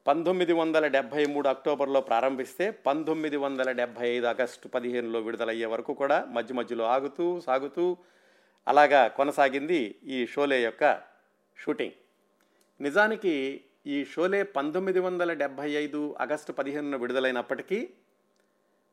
[0.09, 6.19] పంతొమ్మిది వందల డెబ్భై మూడు అక్టోబర్లో ప్రారంభిస్తే పంతొమ్మిది వందల డెబ్భై ఐదు ఆగస్టు పదిహేనులో విడుదలయ్యే వరకు కూడా
[6.37, 7.87] మధ్య మధ్యలో ఆగుతూ సాగుతూ
[8.67, 9.81] అలాగా కొనసాగింది
[10.17, 10.85] ఈ షోలే యొక్క
[11.59, 11.97] షూటింగ్.
[12.81, 17.89] నిజానికి ఈ షోలే పంతొమ్మిది వందల డెబ్భై ఐదు ఆగస్టు పదిహేనున విడుదలైనప్పటికీ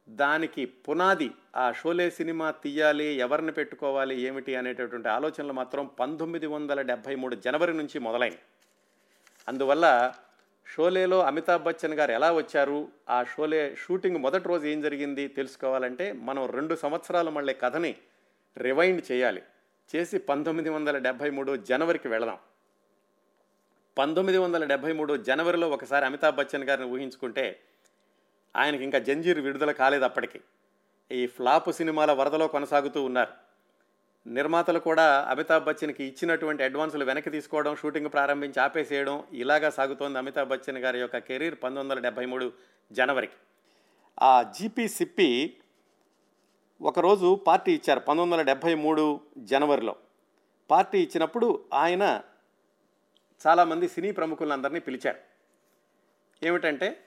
[0.10, 7.16] దానికి పునాది ఆ షోలే సినిమా తీయాలి ఎవరిని పెట్టుకోవాలి ఏమిటి అనేటటువంటి ఆలోచనలు మాత్రం పంతొమ్మిది వందల డెబ్భై
[7.16, 8.40] మూడు జనవరి నుంచి మొదలైనవి.
[9.48, 10.14] అందువల్ల
[10.68, 12.88] షోలేలో అమితాబ్ బచ్చన్ గారు ఎలా వచ్చారు?
[13.10, 17.96] ఆ షోలే షూటింగ్ మొదటి రోజు ఏం జరిగింది తెలుసుకోవాలంటే మనం రెండు సంవత్సరాలు మళ్ళీ కథని
[18.58, 19.42] రివైండ్ చేయాలి.
[19.96, 22.38] చేసి పంతొమ్మిది వందల డెబ్భై మూడు జనవరికి వెళదాం.
[23.98, 27.60] పంతొమ్మిది వందల డెబ్భై మూడు జనవరిలో ఒకసారి అమితాబ్ బచ్చన్ గారిని ఊహించుకుంటే
[28.56, 30.42] ఆయనకి ఇంకా జంజీర్ విడుదల కాలేదు అప్పటికి.
[31.12, 33.30] ఈ ఫ్లాప్ సినిమాల వరదలో కొనసాగుతూ ఉన్నారు.
[34.28, 40.78] నిర్మాతలు కూడా అమితాబ్ బచ్చన్కి ఇచ్చినటువంటి అడ్వాన్సులు వెనక్కి తీసుకోవడం షూటింగ్ ప్రారంభించి ఆపేసేయడం ఇలాగా సాగుతోంది అమితాబ్ బచ్చన్
[40.78, 42.54] గారి యొక్క కెరీర్ పంతొమ్మిది వందల మూడు
[42.92, 43.34] జనవరికి.
[44.22, 45.58] ఆ జీపీ సిప్పి
[46.82, 49.96] ఒకరోజు పార్టీ ఇచ్చారు పంతొమ్మిది వందల డెబ్బై మూడు జనవరిలో.
[50.72, 52.22] పార్టీ ఇచ్చినప్పుడు ఆయన
[53.48, 55.20] చాలామంది సినీ ప్రముఖులందరినీ పిలిచారు.
[56.46, 57.06] ఏమిటంటే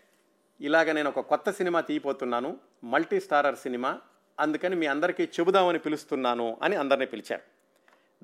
[0.60, 4.00] ఇలాగ నేను ఒక కొత్త సినిమా తీయపోతున్నాను మల్టీ స్టారర్ సినిమా
[4.40, 7.42] అందుకని మీ అందరికీ చెబుదామని పిలుస్తున్నాను అని అందరినీ పిలిచారు.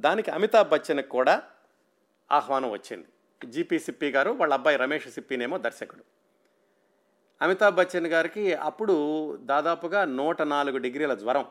[0.01, 1.43] దానికి అమితాబ్ బచ్చన్కి కూడా
[2.33, 3.07] ఆహ్వానం వచ్చింది.
[3.47, 6.05] జీపీ సిప్పి గారు వాళ్ళ అబ్బాయి రమేష్ సిప్పినేమో దర్శకుడు.
[7.43, 11.47] అమితాబ్ బచ్చన్ గారికి అప్పుడు దాదాపుగా నూట నాలుగు డిగ్రీల జ్వరం.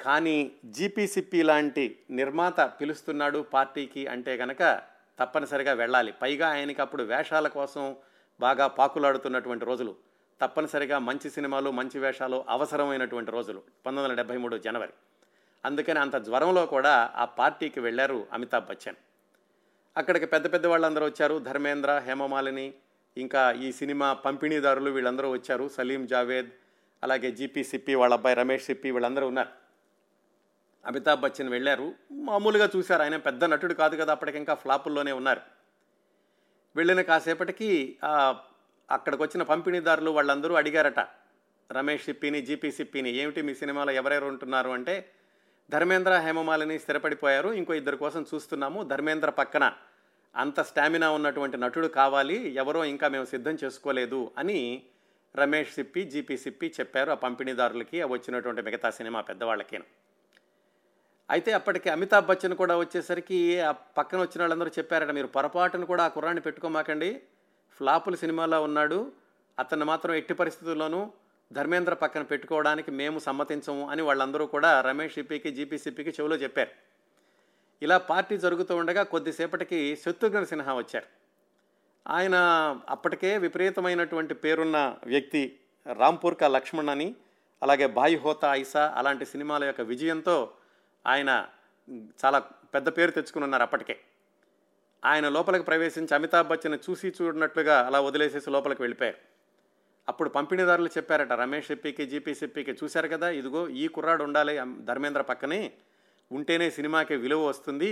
[0.00, 4.82] కానీ జీపీసిపి లాంటి నిర్మాత పిలుస్తున్నాడు పార్టీకి అంటే కనుక
[5.20, 6.12] తప్పనిసరిగా వెళ్ళాలి.
[6.12, 7.96] పైగా ఆయనకి అప్పుడు వేషాల కోసం
[8.40, 9.96] బాగా పాకులాడుతున్నటువంటి రోజులు.
[10.40, 13.58] తప్పనిసరిగా మంచి సినిమాలు మంచి వేషాలు అవసరమైనటువంటి రోజులు.
[13.58, 14.92] పంతొమ్మిది వందల డెబ్భై మూడు జనవరి.
[15.64, 18.94] అందుకని అంత జ్వరంలో కూడా ఆ పార్టీకి వెళ్ళారు అమితాబ్ బచ్చన్.
[19.96, 21.38] అక్కడికి పెద్ద పెద్ద వాళ్ళందరూ వచ్చారు.
[21.38, 22.74] ధర్మేంద్ర హేమమాలిని
[23.16, 25.68] ఇంకా ఈ సినిమా పంపిణీదారులు వీళ్ళందరూ వచ్చారు.
[25.68, 26.50] సలీం జావేద్
[27.02, 29.67] అలాగే జీపీ సిప్పి వాళ్ళ అబ్బాయి రమేష్ సిప్పి వీళ్ళందరూ ఉన్నారు.
[30.86, 31.94] అమితాబ్ బచ్చన్ వెళ్ళారు.
[32.12, 33.02] మామూలుగా చూశారు.
[33.02, 35.40] ఆయన పెద్ద నటుడు కాదు కదా అప్పటికి ఇంకా ఫ్లాపుల్లోనే ఉన్నారు.
[36.76, 37.98] వెళ్ళిన కాసేపటికి
[38.90, 41.00] అక్కడికి వచ్చిన పంపిణీదారులు వాళ్ళందరూ అడిగారట
[41.72, 45.10] రమేష్ సిప్పిని జీపీ సిప్పిని ఏమిటి మీ సినిమాలో ఎవరెవరు ఉంటున్నారు అంటే
[45.70, 49.76] ధర్మేంద్ర హేమమాలిని స్థిరపడిపోయారు ఇంకో ఇద్దరు కోసం చూస్తున్నాము ధర్మేంద్ర పక్కన
[50.36, 54.82] అంత స్టామినా ఉన్నటువంటి నటుడు కావాలి ఎవరో ఇంకా మేము సిద్ధం చేసుకోలేదు అని
[55.36, 59.84] రమేష్ సిప్పి జీపీ సిప్పి చెప్పారు ఆ పంపిణీదారులకి ఆ వచ్చినటువంటి మిగతా సినిమా పెద్దవాళ్ళకేనా.
[61.30, 66.08] అయితే అప్పటికి అమితాబ్ బచ్చన్ కూడా వచ్చేసరికి ఆ పక్కన వచ్చిన వాళ్ళందరూ చెప్పారట మీరు పొరపాటును కూడా ఆ
[66.08, 67.22] కుర్రాన్ని పెట్టుకోమాకండి.
[67.76, 69.12] ఫ్లాపుల సినిమాలో ఉన్నాడు.
[69.58, 71.10] అతన్ని మాత్రం ఎట్టి పరిస్థితుల్లోనూ
[71.52, 76.70] ధర్మేంద్ర పక్కన పెట్టుకోవడానికి మేము సమ్మతించము అని వాళ్ళందరూ కూడా రమేష్ సిపికి జీపీ సిప్పికి చెవిలో చెప్పారు.
[77.82, 81.06] ఇలా పార్టీ జరుగుతూ ఉండగా కొద్దిసేపటికి శత్రుఘ్న సిన్హా వచ్చారు.
[82.08, 82.36] ఆయన
[82.88, 87.16] అప్పటికే విపరీతమైనటువంటి పేరున్న వ్యక్తి రాంపూర్కా లక్ష్మణ్ అని
[87.62, 90.52] అలాగే బాయి హోతా ఐసా అలాంటి సినిమాల యొక్క విజయంతో
[91.08, 91.30] ఆయన
[92.24, 92.38] చాలా
[92.74, 93.96] పెద్ద పేరు తెచ్చుకుని ఉన్నారు అప్పటికే.
[95.04, 99.20] ఆయన లోపలికి ప్రవేశించి అమితాబ్ బచ్చన్ చూసి చూడనట్లుగా అలా వదిలేసేసి లోపలికి వెళ్ళిపోయారు.
[100.08, 105.72] అప్పుడు పంపిణీదారులు చెప్పారట రమేష్ సిప్పికి జీపీ సిప్పికి చూశారు కదా ఇదిగో ఈ కుర్రాడు ఉండాలి ధర్మేంద్ర పక్కనే
[106.32, 107.90] ఉంటేనే సినిమాకి విలువ వస్తుంది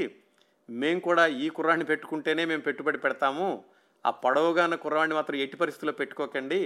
[0.70, 3.64] మేము కూడా ఈ కుర్రాడిని పెట్టుకుంటేనే మేము పెట్టుబడి పెడతాము
[4.06, 6.60] ఆ పొడవుగాన కుర్రాడిని మాత్రం ఎట్టి పరిస్థితుల్లో పెట్టుకోకండి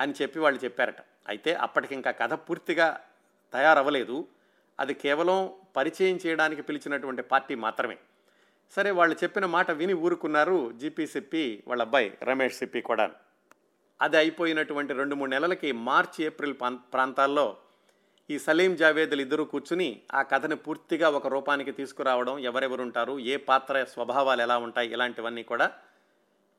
[0.00, 1.00] అని చెప్పి వాళ్ళు చెప్పారట.
[1.28, 3.00] అయితే అప్పటికి ఇంకా కథ పూర్తిగా
[3.52, 4.28] తయారవ్వలేదు.
[4.80, 7.96] అది కేవలం పరిచయం చేయడానికి పిలిచినటువంటి పార్టీ మాత్రమే.
[8.70, 13.10] సరే వాళ్ళు చెప్పిన మాట విని ఊరుకున్నారు జీపీ సిప్పి వాళ్ళ అబ్బాయి రమేష్ సిప్పి కూడా.
[14.02, 16.54] అది అయిపోయినటువంటి రెండు మూడు నెలలకి మార్చి ఏప్రిల్
[16.92, 17.56] ప్రాంతాల్లో
[18.30, 23.84] ఈ సలీం జావేదులు ఇద్దరు కూర్చుని ఆ కథని పూర్తిగా ఒక రూపానికి తీసుకురావడం ఎవరెవరు ఉంటారు ఏ పాత్ర
[23.84, 25.72] స్వభావాలు ఎలా ఉంటాయి ఇలాంటివన్నీ కూడా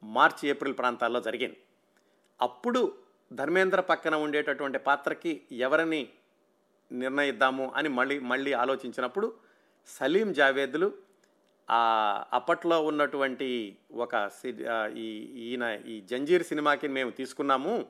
[0.04, 1.58] మార్చి ఏప్రిల్ ప్రాంతాల్లో జరిగింది.
[2.42, 2.94] అప్పుడు
[3.34, 6.10] ధర్మేంద్ర పక్కన ఉండేటటువంటి పాత్రకి ఎవరిని
[6.92, 9.34] నిర్ణయిద్దాము అని మళ్ళీ మళ్ళీ ఆలోచించినప్పుడు
[9.88, 10.94] సలీం జావేద్లు
[11.70, 17.86] ఆ అప్పట్లో ఉన్నటువంటి ఒక సి- ఈ ఈయన ఈ జంజీర్ సినిమాకి మేము తీసుకున్నాము.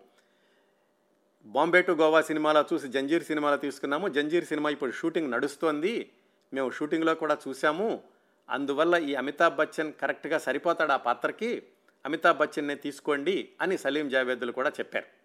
[1.45, 4.07] బాంబే టు గోవా సినిమాలో చూసి జంజీర్ సినిమాలో తీసుకున్నాము.
[4.07, 6.11] జంజీర్ సినిమా ఇప్పుడు షూటింగ్ నడుస్తోంది.
[6.53, 8.03] మేము షూటింగ్లో కూడా చూసాము
[8.49, 11.63] అందువల్ల ఈ అమితాబ్ బచ్చన్ కరెక్ట్గా సరిపోతాడు ఆ పాత్రకి?
[12.05, 15.16] అమితాబ్ బచ్చన్నే తీసుకోండి అని సలీం జావేద్లు కూడా చెప్పారు.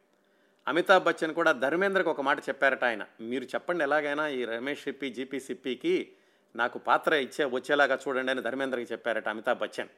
[0.69, 3.07] అమితాబ్ బచ్చన్ కూడా ధర్మేంద్రకు ఒక మాట చెప్పారట ఆయన.
[3.21, 6.13] మీరు చెప్పండి ఎలాగైనా ఈ రమేష్ సిప్పి జీపీ సిప్పికి
[6.57, 9.89] నాకు పాత్ర ఇచ్చే వచ్చేలాగా చూడండి అని ధర్మేంద్రకి చెప్పారట అమితాబ్ బచ్చన్.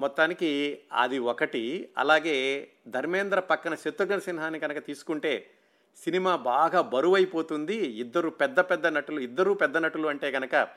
[0.00, 1.88] మొత్తానికి అది ఒకటి.
[1.98, 5.50] అలాగే ధర్మేంద్ర పక్కన శత్రుఘ్న సిన్హాని కనుక తీసుకుంటే
[6.04, 7.76] సినిమా బాగా బరువైపోతుంది.
[7.76, 10.68] ఇద్దరు పెద్ద పెద్ద నటులు ఇద్దరు పెద్ద నటులు అంటే కనుక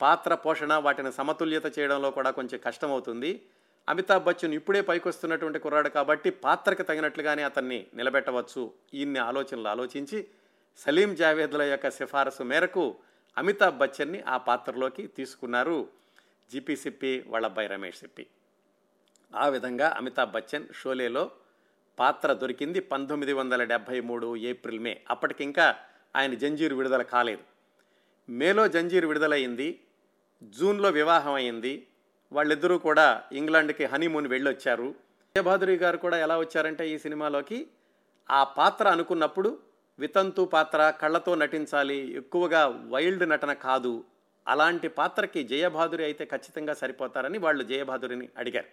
[0.00, 3.42] పాత్ర పోషణ వాటిని సమతుల్యత చేయడంలో కూడా కొంచెం కష్టమవుతుంది.
[3.88, 8.72] అమితాబ్ బచ్చన్ ఇప్పుడే పైకొస్తున్నటువంటి కుర్రాడు కాబట్టి పాత్రకు తగినట్లుగానే అతన్ని నిలబెట్టవచ్చు.
[8.94, 10.28] ఈయన్ని ఆలోచనలు ఆలోచించి
[10.76, 12.96] సలీం జావేద్ల యొక్క సిఫారసు మేరకు
[13.38, 15.88] అమితాబ్ బచ్చన్ని ఆ పాత్రలోకి తీసుకున్నారు
[16.52, 18.26] జీపీ సిప్పి వాళ్ళ అబ్బాయి రమేష్ సిప్పి.
[19.36, 21.30] ఆ విధంగా అమితాబ్ బచ్చన్ షోలేలో
[21.98, 25.00] పాత్ర దొరికింది పంతొమ్మిది వందల డెబ్భై మూడు ఏప్రిల్ మే.
[25.10, 25.76] అప్పటికింకా
[26.16, 27.42] ఆయన జంజీరు విడుదల కాలేదు.
[28.28, 29.80] మేలో జంజీర్ విడుదలైంది
[30.42, 31.86] జూన్లో వివాహం అయింది
[32.32, 34.88] వాళ్ళిద్దరూ కూడా ఇంగ్లాండ్కి హనీమూన్ వెళ్ళొచ్చారు.
[35.34, 37.58] విజయభాదురి గారు కూడా ఎలా వచ్చారంటే ఈ సినిమాలోకి
[38.30, 39.50] ఆ పాత్ర అనుకున్నప్పుడు
[39.98, 44.04] వితంతు పాత్ర కళ్ళతో నటించాలి ఎక్కువగా వైల్డ్ నటన కాదు
[44.46, 48.70] అలాంటి పాత్రకి జయభాదురి అయితే ఖచ్చితంగా సరిపోతారని వాళ్ళు జయభాదురిని అడిగారు.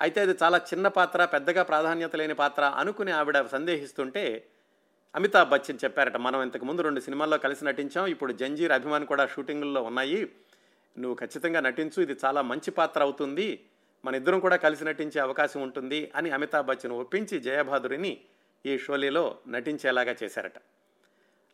[0.00, 4.24] అయితే అది చాలా చిన్న పాత్ర పెద్దగా ప్రాధాన్యత లేని పాత్ర అనుకుని ఆవిడ సందేహిస్తుంటే
[5.14, 9.82] అమితాబ్ బచ్చన్ చెప్పారట మనం ఇంతకు ముందు రెండు సినిమాల్లో కలిసి నటించాం ఇప్పుడు జంజీర్ అభిమాన్ కూడా షూటింగుల్లో
[9.82, 10.20] ఉన్నాయి
[10.98, 13.64] నువ్వు ఖచ్చితంగా నటించు ఇది చాలా మంచి పాత్ర అవుతుంది.
[14.04, 18.20] మన ఇద్దరం కూడా కలిసి నటించే అవకాశం ఉంటుంది అని అమితాబ్ బచ్చన్ ఒప్పించి జయభాదురిని
[18.66, 20.58] ఈ షోలీలో నటించేలాగా చేశారట.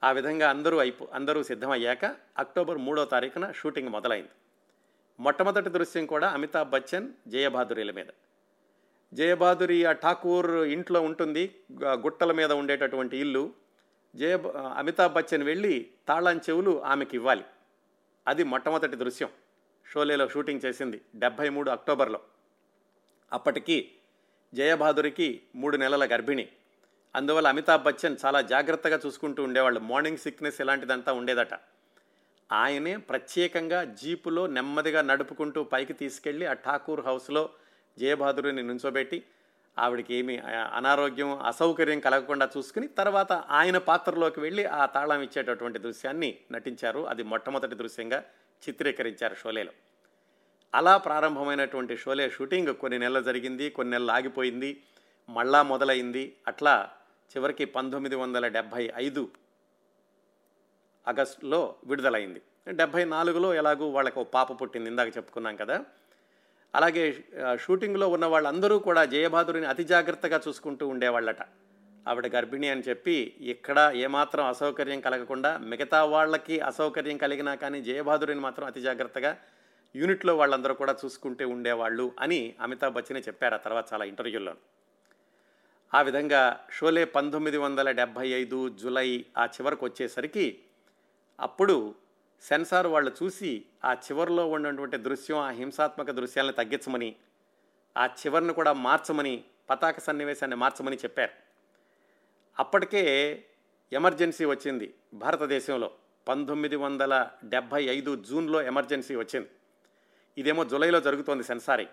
[0.05, 2.05] ఆ విధంగా అందరూ అయిపో అందరూ సిద్ధమయ్యాక
[2.39, 4.35] అక్టోబర్ మూడో తారీఖున షూటింగ్ మొదలైంది.
[5.21, 8.11] మొట్టమొదటి దృశ్యం కూడా అమితాబ్ బచ్చన్ జయబహాదురిల మీద.
[9.13, 13.53] జయబాదురి ఆ ఠాకూర్ ఇంట్లో ఉంటుంది గుట్టల మీద ఉండేటటువంటి ఇల్లు.
[14.15, 14.39] జయ
[14.77, 17.45] అమితాబ్ బచ్చన్ వెళ్ళి తాళం చెవులు ఆమెకి ఇవ్వాలి.
[18.29, 19.29] అది మొట్టమొదటి దృశ్యం.
[19.93, 22.21] షోలేలో షూటింగ్ చేసింది డెబ్భై మూడు అక్టోబర్లో.
[23.33, 23.93] అప్పటికి
[24.55, 26.49] జయబహాదురికి మూడు నెలల గర్భిణి.
[27.17, 29.81] అందువల్ల అమితాబ్ బచ్చన్ చాలా జాగ్రత్తగా చూసుకుంటూ ఉండేవాళ్ళు.
[29.81, 31.55] మార్నింగ్ సిక్నెస్ ఇలాంటిదంతా ఉండేదట.
[32.53, 37.51] ఆయనే ప్రత్యేకంగా జీపులో నెమ్మదిగా నడుపుకుంటూ పైకి తీసుకెళ్ళి ఆ ఠాకూర్ హౌస్లో
[37.99, 39.23] జయబహాదురిని నుంచోబెట్టి
[39.79, 40.39] ఆవిడకి ఏమి
[40.73, 47.07] అనారోగ్యం అసౌకర్యం కలగకుండా చూసుకుని తర్వాత ఆయన పాత్రలోకి వెళ్ళి ఆ తాళం ఇచ్చేటటువంటి దృశ్యాన్ని నటించారు.
[47.07, 48.25] అది మొట్టమొదటి దృశ్యంగా
[48.69, 49.73] చిత్రీకరించారు షోలేలో.
[50.75, 54.83] అలా ప్రారంభమైనటువంటి షోలే షూటింగ్ కొన్ని నెలలు జరిగింది కొన్ని నెలలు ఆగిపోయింది
[55.29, 56.37] మళ్ళా మొదలైంది.
[56.47, 56.91] అట్లా
[57.37, 59.29] చివరికి పంతొమ్మిది వందల డెబ్భై ఐదు
[61.09, 62.43] ఆగస్టులో విడుదలైంది.
[62.69, 65.85] డెబ్భై నాలుగులో ఎలాగూ వాళ్ళకు పాప పుట్టింది ఇందాక చెప్పుకున్నాం కదా.
[66.75, 67.05] అలాగే
[67.59, 71.43] షూటింగ్లో ఉన్న వాళ్ళందరూ కూడా జయబహాదురిని అతి జాగ్రత్తగా చూసుకుంటూ ఉండేవాళ్ళట.
[72.07, 78.67] ఆవిడ గర్భిణి అని చెప్పి ఇక్కడ ఏమాత్రం అసౌకర్యం కలగకుండా మిగతా వాళ్ళకి అసౌకర్యం కలిగినా కానీ జయబాదురిని మాత్రం
[78.67, 79.33] అతి జాగ్రత్తగా
[79.95, 84.55] యూనిట్లో వాళ్ళందరూ కూడా చూసుకుంటూ ఉండేవాళ్ళు అని అమితాబ్ బచ్చనే చెప్పారు ఆ తర్వాత చాలా ఇంటర్వ్యూల్లో
[85.93, 90.47] ఆ విధంగా షోలే పంతొమ్మిది వందల డెబ్భై ఐదు జులై ఆ చివరకు వచ్చేసరికి
[91.39, 91.77] అప్పుడు
[92.41, 97.17] సెన్సార్ వాళ్ళు చూసి ఆ చివరిలో ఉన్నటువంటి దృశ్యం ఆ హింసాత్మక దృశ్యాలను తగ్గించమని
[97.97, 101.31] ఆ చివరిని కూడా మార్చమని పతాక సన్నివేశాన్ని మార్చమని చెప్పారు.
[102.59, 103.45] అప్పటికే
[103.93, 105.91] ఎమర్జెన్సీ వచ్చింది భారతదేశంలో.
[106.29, 109.49] పంతొమ్మిది వందల డెబ్భై ఐదు జూన్లో ఎమర్జెన్సీ వచ్చింది.
[110.39, 111.91] ఇదేమో జూలైలో జరుగుతోంది సెన్సారింగ్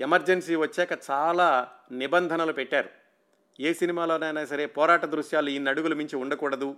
[0.00, 2.90] ఎమర్జెన్సీ వచ్చాక చాలా నిబంధనలు పెట్టారు.
[3.60, 6.76] ఏ సినిమాలోనైనా సరే పోరాట దృశ్యాలు ఈ నడుగులు మించి ఉండకూడదు.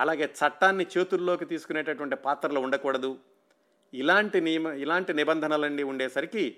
[0.00, 3.18] అలాగే చట్టాన్ని చేతుల్లోకి తీసుకునేటటువంటి పాత్రలు ఉండకూడదు.
[3.94, 6.56] ఇలాంటి నియమ ఇలాంటి నిబంధనలన్నీ ఉండేసరికి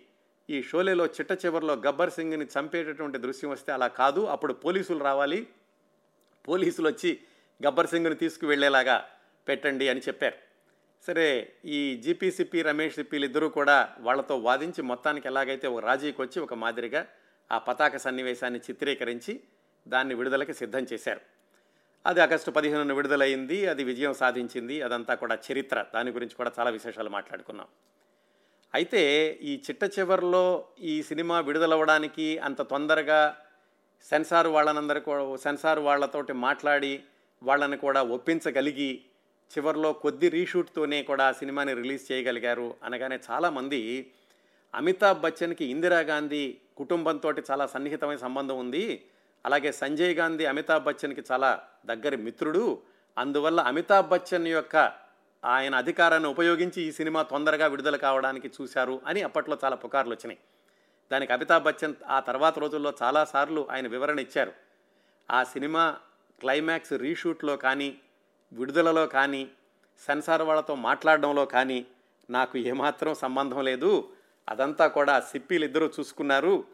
[0.51, 4.21] ఈ షోలేలో చిట్ట చివరిలో గబ్బర్ సింగ్ని చంపేటటువంటి దృశ్యం వస్తే అలా కాదు.
[4.21, 5.49] అప్పుడు పోలీసులు రావాలి.
[6.49, 7.19] పోలీసులు వచ్చి
[7.67, 9.05] గబ్బర్ సింగ్ని తీసుకువెళ్ళేలాగా
[9.49, 10.35] పెట్టండి అని చెప్పారు.
[11.07, 16.55] సరే ఈ జీపీసీపీ రమేష్ సిప్పిలు ఇద్దరూ కూడా వాళ్ళతో వాదించి మొత్తానికి ఎలాగైతే ఒక రాజీకి వచ్చి ఒక
[16.55, 17.07] మాదిరిగా
[17.53, 19.41] ఆ పతాక సన్నివేశాన్ని చిత్రీకరించి
[19.89, 21.40] దాన్ని విడుదలకి సిద్ధం చేశారు.
[22.07, 25.85] అది ఆగస్టు పదిహేనున విడుదలైంది అది విజయం సాధించింది అదంతా కూడా చరిత్ర.
[25.95, 27.67] దాని గురించి కూడా చాలా విశేషాలు మాట్లాడుకున్నాం.
[28.75, 33.37] అయితే ఈ చిట్ట చివరిలో ఈ సినిమా విడుదలవ్వడానికి అంత తొందరగా
[34.11, 35.01] సెన్సార్ వాళ్ళనందరి
[35.43, 37.03] సెన్సార్ వాళ్ళతోటి మాట్లాడి
[37.43, 39.05] వాళ్ళని కూడా ఒప్పించగలిగి
[39.59, 44.13] చివరిలో కొద్ది రీషూట్తోనే కూడా సినిమాని రిలీజ్ చేయగలిగారు అనగానే చాలామంది
[44.75, 49.05] అమితాబ్ బచ్చన్కి ఇందిరాగాంధీ కుటుంబంతో చాలా సన్నిహితమైన సంబంధం ఉంది.
[49.47, 52.83] అలాగే సంజయ్ గాంధీ అమితాబ్ బచ్చన్కి చాలా దగ్గరి మిత్రుడు.
[53.19, 54.93] అందువల్ల అమితాబ్ బచ్చన్ యొక్క
[55.45, 60.39] ఆయన అధికారాన్ని ఉపయోగించి ఈ సినిమా తొందరగా విడుదల కావడానికి చూశారు అని అప్పట్లో చాలా పుకార్లు వచ్చినాయి.
[61.13, 64.53] దానికి అమితాబ్ బచ్చన్ ఆ తర్వాత రోజుల్లో చాలాసార్లు ఆయన వివరణ ఇచ్చారు.
[65.31, 65.99] ఆ సినిమా
[66.41, 67.99] క్లైమాక్స్ రీషూట్లో కానీ
[68.53, 69.51] విడుదలలో కానీ
[70.07, 71.87] సెన్సార్ వాళ్ళతో మాట్లాడడంలో కానీ
[72.31, 74.13] నాకు ఏమాత్రం సంబంధం లేదు.
[74.49, 76.65] అదంతా కూడా సిప్పీలు ఇద్దరూ చూసుకున్నారు.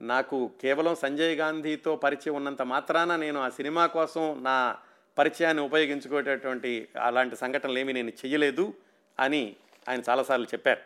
[0.00, 4.76] నాకు కేవలం సంజయ్ గాంధీతో పరిచయం ఉన్నంత మాత్రాన నేను ఆ సినిమా కోసం నా
[5.18, 8.74] పరిచయాన్ని ఉపయోగించుకునేటటువంటి అలాంటి సంఘటనలు ఏమీ నేను చెయ్యలేదు
[9.18, 9.56] అని
[9.88, 10.80] ఆయన చాలాసార్లు చెప్పారు.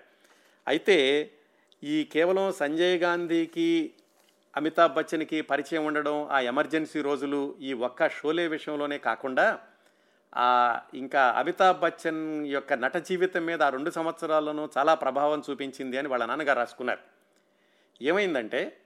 [0.68, 1.30] అయితే
[1.84, 3.92] ఈ కేవలం సంజయ్ గాంధీకి
[4.56, 9.58] అమితాబ్ బచ్చన్కి పరిచయం ఉండడం ఆ ఎమర్జెన్సీ రోజులు ఈ ఒక్క షోలే విషయంలోనే కాకుండా
[10.94, 16.24] ఇంకా అమితాబ్ బచ్చన్ యొక్క నట జీవితం మీద ఆ రెండు సంవత్సరాల్లోనూ చాలా ప్రభావం చూపించింది అని వాళ్ళ
[16.24, 16.98] నాన్నగారు రాసుకున్నారు.
[18.02, 18.78] ఏమైందంటే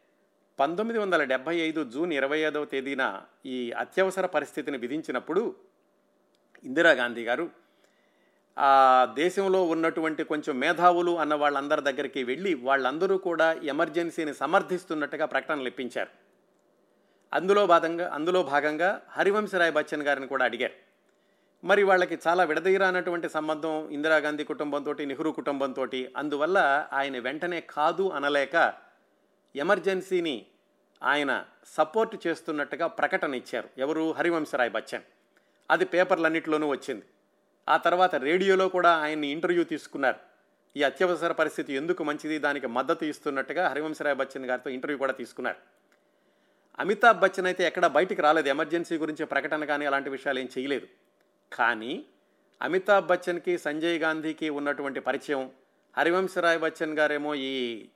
[0.61, 3.03] పంతొమ్మిది వందల డెబ్భై ఐదు జూన్ ఇరవై ఐదవ తేదీన
[3.47, 5.43] ఈ అత్యవసర పరిస్థితిని విధించినప్పుడు
[6.65, 7.47] ఇందిరాగాంధీ గారు
[8.57, 8.73] ఆ
[9.15, 16.13] దేశంలో ఉన్నటువంటి కొంచెం మేధావులు అన్న వాళ్ళందరి దగ్గరికి వెళ్ళి వాళ్ళందరూ కూడా ఎమర్జెన్సీని సమర్థిస్తున్నట్టుగా ప్రకటనలు ఇప్పించారు.
[17.33, 20.77] అందులో భాగంగా అందులో భాగంగా హరివంశరాయ్ బచ్చన్ గారిని కూడా అడిగారు.
[21.65, 26.59] మరి వాళ్ళకి చాలా విడదీరానటువంటి సంబంధం ఇందిరాగాంధీ కుటుంబంతో నెహ్రూ కుటుంబంతో అందువల్ల
[26.93, 28.57] ఆయన వెంటనే కాదు అనలేక
[29.57, 30.47] ఎమర్జెన్సీని
[31.03, 33.69] ఆయన సపోర్ట్ చేస్తున్నట్టుగా ప్రకటన ఇచ్చారు.
[33.79, 34.13] ఎవరు?
[34.13, 35.03] హరివంశరాయ్ బచ్చన్.
[35.71, 37.05] అది పేపర్లన్నింటిలోనూ వచ్చింది.
[37.69, 40.17] ఆ తర్వాత రేడియోలో కూడా ఆయన్ని ఇంటర్వ్యూ తీసుకున్నారు.
[40.77, 42.39] ఈ అత్యవసర పరిస్థితి ఎందుకు మంచిది?
[42.39, 45.57] దానికి మద్దతు ఇస్తున్నట్టుగా హరివంశరాయ్ బచ్చన్ గారితో ఇంటర్వ్యూ కూడా తీసుకున్నారు.
[46.79, 48.49] అమితాబ్ బచ్చన్ అయితే ఎక్కడ బయటికి రాలేదు.
[48.49, 50.87] ఎమర్జెన్సీ గురించి ప్రకటన కానీ అలాంటి విషయాలు ఏం చేయలేదు.
[51.53, 52.05] కానీ
[52.63, 55.51] అమితాబ్ బచ్చన్కి సంజయ్ గాంధీకి ఉన్నటువంటి పరిచయం
[55.97, 57.89] హరివంశరాయ్ బచ్చన్ గారేమో ఈ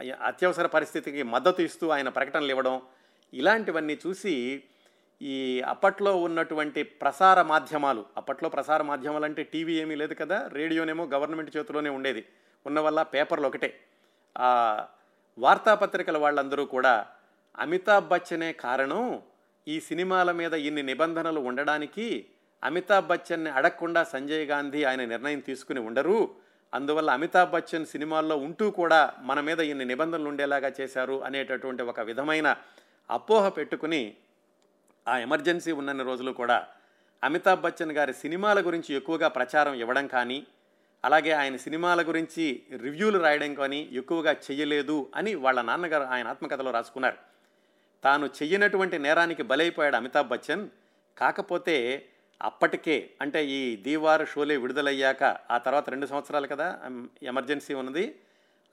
[0.00, 2.82] అత్యవసర పరిస్థితికి మద్దతు ఇస్తూ ఆయన ప్రకటనలు ఇవ్వడం
[3.32, 4.62] ఇలాంటివన్నీ చూసి
[5.22, 11.56] ఈ అప్పట్లో ఉన్నటువంటి ప్రసార మాధ్యమాలు అప్పట్లో ప్రసార మాధ్యమాలు అంటే టీవీ ఏమీ లేదు కదా రేడియోనేమో గవర్నమెంట్
[11.56, 12.24] చేతిలోనే ఉండేది.
[12.66, 13.80] ఉన్న వల్ల పేపర్లు ఒకటే.
[15.38, 17.06] వార్తాపత్రికల వాళ్ళందరూ కూడా
[17.58, 19.22] అమితాబ్ బచ్చనే కారణం
[19.68, 22.26] ఈ సినిమాల మీద ఇన్ని నిబంధనలు ఉండడానికి
[22.64, 26.34] అమితాబ్ బచ్చన్ని అడగకుండా సంజయ్ గాంధీ ఆయన నిర్ణయం తీసుకుని ఉండరు.
[26.74, 32.56] అందువల్ల అమితాబ్ బచ్చన్ సినిమాల్లో ఉంటూ కూడా మన మీద ఇన్ని నిబంధనలు ఉండేలాగా చేశారు అనేటటువంటి ఒక విధమైన
[33.10, 34.16] అపోహ పెట్టుకుని
[35.08, 36.66] ఆ ఎమర్జెన్సీ ఉన్నన్ని రోజులు కూడా
[37.24, 40.46] అమితాబ్ బచ్చన్ గారి సినిమాల గురించి ఎక్కువగా ప్రచారం ఇవ్వడం కానీ
[41.04, 47.16] అలాగే ఆయన సినిమాల గురించి రివ్యూలు రాయడం కానీ ఎక్కువగా చెయ్యలేదు అని వాళ్ళ నాన్నగారు ఆయన ఆత్మకథలో రాసుకున్నారు.
[48.04, 50.68] తాను చెయ్యనటువంటి నేరానికి బలైపోయాడు అమితాబ్ బచ్చన్.
[51.18, 52.08] కాకపోతే
[52.40, 56.80] అప్పటికే అంటే ఈ దీవార్ షోలే విడుదలయ్యాక ఆ తర్వాత రెండు సంవత్సరాలు కదా
[57.22, 58.14] ఎమర్జెన్సీ ఉన్నది.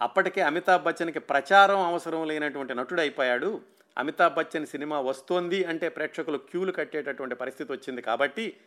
[0.01, 3.61] అప్పటికే అమితాబ్ బచ్చన్కి ప్రచారం అవసరం లేనటువంటి నటుడు అయిపోయాడు.
[3.97, 8.57] అమితాబ్ బచ్చన్ సినిమా వస్తోంది అంటే ప్రేక్షకులు క్యూలు కట్టేటటువంటి పరిస్థితి వచ్చింది కాబట్టి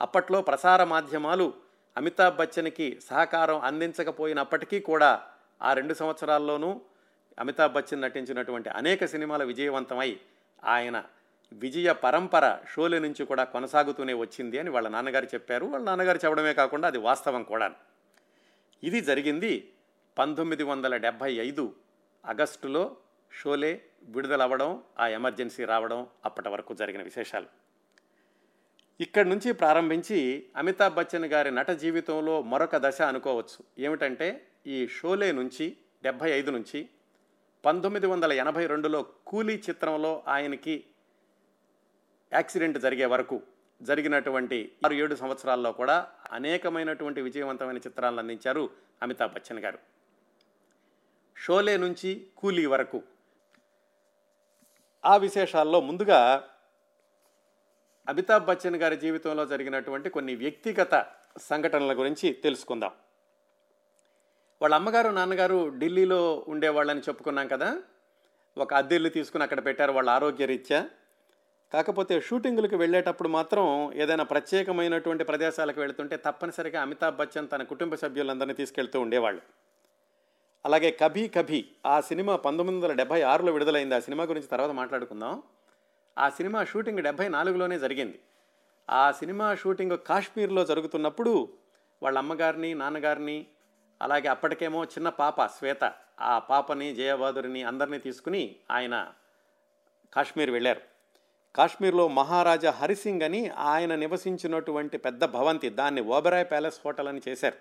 [0.00, 1.54] అప్పట్లో ప్రసార మాధ్యమాలు
[1.96, 5.22] అమితాబ్ బచ్చన్కి సహకారం అందించకపోయినప్పటికీ కూడా
[5.62, 6.80] ఆ రెండు సంవత్సరాల్లోనూ
[7.38, 10.16] అమితాబ్ బచ్చన్ నటించినటువంటి అనేక సినిమాలు విజయవంతమై
[10.64, 11.04] ఆయన
[11.54, 15.66] విజయ పరంపర షోలే నుంచి కూడా కొనసాగుతూనే వచ్చింది అని వాళ్ళ నాన్నగారు చెప్పారు.
[15.66, 17.72] వాళ్ళ నాన్నగారు చెప్పడమే కాకుండా అది వాస్తవం కూడా
[18.82, 19.70] ఇది జరిగింది
[20.18, 21.74] పంతొమ్మిది వందల డెబ్భై ఐదు
[22.26, 22.96] ఆగస్టులో
[23.32, 27.46] షోలే విడుదలవ్వడం ఆ ఎమర్జెన్సీ రావడం అప్పటి వరకు జరిగిన విశేషాలు.
[29.00, 33.64] ఇక్కడి నుంచి ప్రారంభించి అమితాబ్ బచ్చన్ గారి నట జీవితంలో మరొక దశ అనుకోవచ్చు.
[33.78, 36.88] ఏమిటంటే ఈ షోలే నుంచి డెబ్భై ఐదు నుంచి
[37.64, 40.84] పంతొమ్మిది వందల ఎనభై రెండులో కూలీ చిత్రంలో ఆయనకి
[42.34, 43.42] యాక్సిడెంట్ జరిగే వరకు
[43.82, 48.70] జరిగినటువంటి ఆరు ఏడు సంవత్సరాల్లో కూడా అనేకమైనటువంటి విజయవంతమైన చిత్రాలను అందించారు
[49.02, 49.78] అమితాబ్ బచ్చన్ గారు.
[51.36, 53.02] షోలే నుంచి కూలీ వరకు
[55.04, 56.48] ఆ విశేషాల్లో ముందుగా
[58.08, 61.06] అమితాబ్ బచ్చన్ గారి జీవితంలో జరిగినటువంటి కొన్ని వ్యక్తిగత
[61.38, 62.90] సంఘటనల గురించి తెలుసుకుందాం.
[64.62, 67.82] వాళ్ళ అమ్మగారు నాన్నగారు ఢిల్లీలో ఉండేవాళ్ళని చెప్పుకున్నాం కదా.
[68.58, 70.88] ఒక అద్దెల్లు తీసుకుని అక్కడ పెట్టారు వాళ్ళ ఆరోగ్యరీత్యా.
[71.74, 79.00] కాకపోతే షూటింగులకు వెళ్ళేటప్పుడు మాత్రం ఏదైనా ప్రత్యేకమైనటువంటి ప్రదేశాలకు వెళుతుంటే తప్పనిసరిగా అమితాబ్ బచ్చన్ తన కుటుంబ సభ్యులందరినీ తీసుకెళ్తూ
[79.00, 79.42] ఉండేవాళ్ళు.
[80.64, 83.94] అలాగే కభీ కభీ ఆ సినిమా పంతొమ్మిది వందల డెబ్బై ఆరులో విడుదలైంది.
[83.94, 85.42] ఆ సినిమా గురించి తర్వాత మాట్లాడుకుందాం.
[86.18, 88.20] ఆ సినిమా షూటింగ్ డెబ్బై నాలుగులోనే జరిగింది.
[88.90, 91.48] ఆ సినిమా షూటింగ్ కాశ్మీర్లో జరుగుతున్నప్పుడు
[92.02, 93.46] వాళ్ళ అమ్మగారిని నాన్నగారిని
[94.02, 99.12] అలాగే అప్పటికేమో చిన్న పాప శ్వేత ఆ పాపని జయబాదురిని అందరినీ తీసుకుని ఆయన
[100.14, 100.93] కాశ్మీర్ వెళ్ళారు.
[101.54, 107.58] కాశ్మీర్లో మహారాజా హరిసింగ్ అని ఆయన నివసించినటువంటి పెద్ద భవంతి దాన్ని ఓబరాయ్ ప్యాలెస్ హోటల్ అని చేశారు.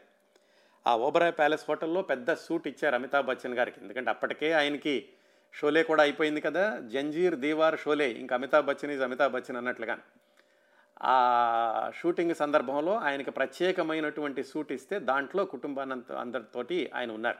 [0.88, 3.78] ఆ ఓబరాయ్ ప్యాలెస్ హోటల్లో పెద్ద సూట్ ఇచ్చారు అమితాబ్ బచ్చన్ గారికి.
[3.82, 4.96] ఎందుకంటే అప్పటికే ఆయనకి
[5.54, 9.96] షోలే కూడా అయిపోయింది కదా జంజీర్ దీవార్ షోలే ఇంకా అమితాబ్ బచ్చన్ ఈజ్ అమితాబ్ బచ్చన్ అన్నట్లుగా.
[11.02, 17.40] ఆ షూటింగ్ సందర్భంలో ఆయనకి ప్రత్యేకమైనటువంటి సూట్ ఇస్తే దాంట్లో కుటుంబానంత అందరితోటి ఆయన ఉన్నారు.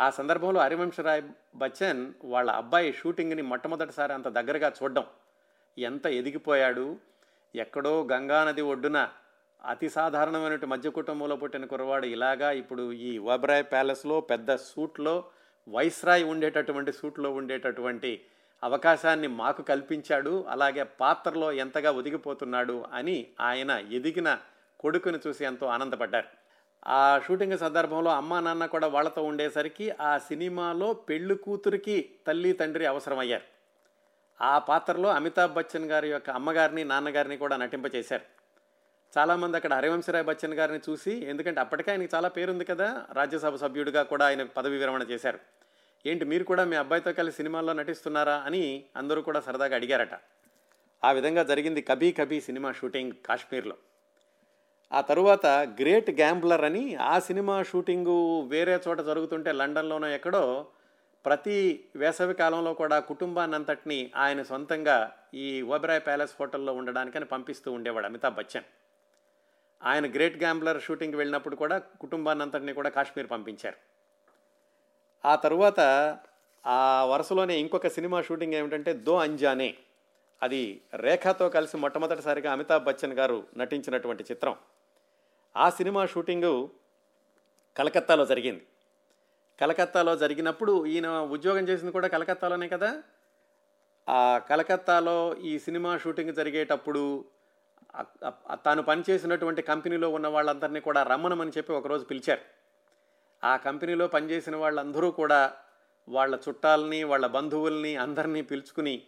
[0.00, 1.22] ఆ సందర్భంలో హరివంశరాయ్
[1.56, 5.04] బచ్చన్ వాళ్ళ అబ్బాయి షూటింగ్ని మొట్టమొదటిసారి అంత దగ్గరగా చూడడం
[5.78, 6.98] ఎంత ఎదిగిపోయాడు?
[7.54, 9.08] ఎక్కడో గంగానది ఒడ్డున
[9.64, 15.24] అతి సాధారణమైనటువంటి మధ్య కుటుంబంలో పుట్టిన కుర్రవాడు ఇలాగా ఇప్పుడు ఈ వబ్రాయ్ ప్యాలెస్లో పెద్ద సూట్లో
[15.68, 18.24] వైస్రాయ్ ఉండేటటువంటి సూట్లో ఉండేటటువంటి
[18.64, 20.44] అవకాశాన్ని మాకు కల్పించాడు.
[20.48, 24.38] అలాగే పాత్రలో ఎంతగా ఒదిగిపోతున్నాడు అని ఆయన ఎదిగిన
[24.80, 26.28] కొడుకుని చూసి ఎంతో ఆనందపడ్డారు.
[26.86, 33.51] ఆ షూటింగ్ సందర్భంలో అమ్మా నాన్న కూడా వాళ్ళతో ఉండేసరికి ఆ సినిమాలో పెళ్ళి కూతురికి తల్లి తండ్రి అవసరమయ్యారు.
[34.42, 38.22] ఆ పాత్రలో అమితాబ్ బచ్చన్ గారి యొక్క అమ్మగారిని నాన్నగారిని కూడా నటింపచేశారు.
[39.18, 44.26] చాలామంది అక్కడ హరివంశరాయ్ బచ్చన్ గారిని చూసి ఎందుకంటే అప్పటికే ఆయనకి చాలా పేరుంది కదా రాజ్యసభ సభ్యుడిగా కూడా
[44.26, 45.38] ఆయన పదవి విరమణ చేశారు.
[46.06, 50.18] ఏంటి మీరు కూడా మీ అబ్బాయితో కలిసి సినిమాల్లో నటిస్తున్నారా అని అందరూ కూడా సరదాగా అడిగారట.
[51.04, 53.76] ఆ విధంగా జరిగింది కబీ కబీ సినిమా షూటింగ్ కాశ్మీర్లో.
[54.92, 60.66] ఆ తరువాత గ్రేట్ గ్యాంబ్లర్ అని ఆ సినిమా షూటింగు వేరే చోట జరుగుతుంటే లండన్లోనో ఎక్కడో
[61.26, 68.34] ప్రతి వేసవి కాలంలో కూడా కుటుంబాన్నంతటిని ఆయన సొంతంగా ఈ ఓబెరాయ్ ప్యాలెస్ హోటల్లో ఉండడానికని పంపిస్తూ ఉండేవాడు అమితాబ్
[68.34, 68.64] బచ్చన్.
[69.82, 73.76] ఆయన గ్రేట్ గ్యాంబ్లర్ షూటింగ్కి వెళ్ళినప్పుడు కూడా కుటుంబాన్నంతటిని కూడా కాశ్మీర్ పంపించారు.
[75.28, 75.80] ఆ తరువాత
[76.66, 79.74] ఆ వరుసలోనే ఇంకొక సినిమా షూటింగ్ ఏమిటంటే దో అంజానే.
[80.42, 84.56] అది రేఖతో కలిసి మొట్టమొదటిసారిగా అమితాబ్ బచ్చన్ గారు నటించినటువంటి చిత్రం.
[85.56, 86.70] ఆ సినిమా షూటింగు
[87.76, 88.66] కలకత్తాలో జరిగింది.
[89.60, 93.02] కలకత్తాలో జరిగినప్పుడు ఈయన ఉద్యోగం చేసింది కూడా కలకత్తాలోనే కదా?
[94.08, 97.24] ఆ కలకత్తాలో ఈ సినిమా షూటింగ్ జరిగేటప్పుడు
[98.64, 102.40] తాను పనిచేసినటువంటి కంపెనీలో ఉన్న వాళ్ళందరినీ కూడా రమ్మనమని చెప్పి ఒకరోజు పిలిచారు.
[103.46, 105.52] ఆ కంపెనీలో పనిచేసిన వాళ్ళందరూ కూడా
[106.08, 109.02] వాళ్ళ చుట్టాలని వాళ్ళ బంధువుల్ని అందరినీ పిలుచుకుని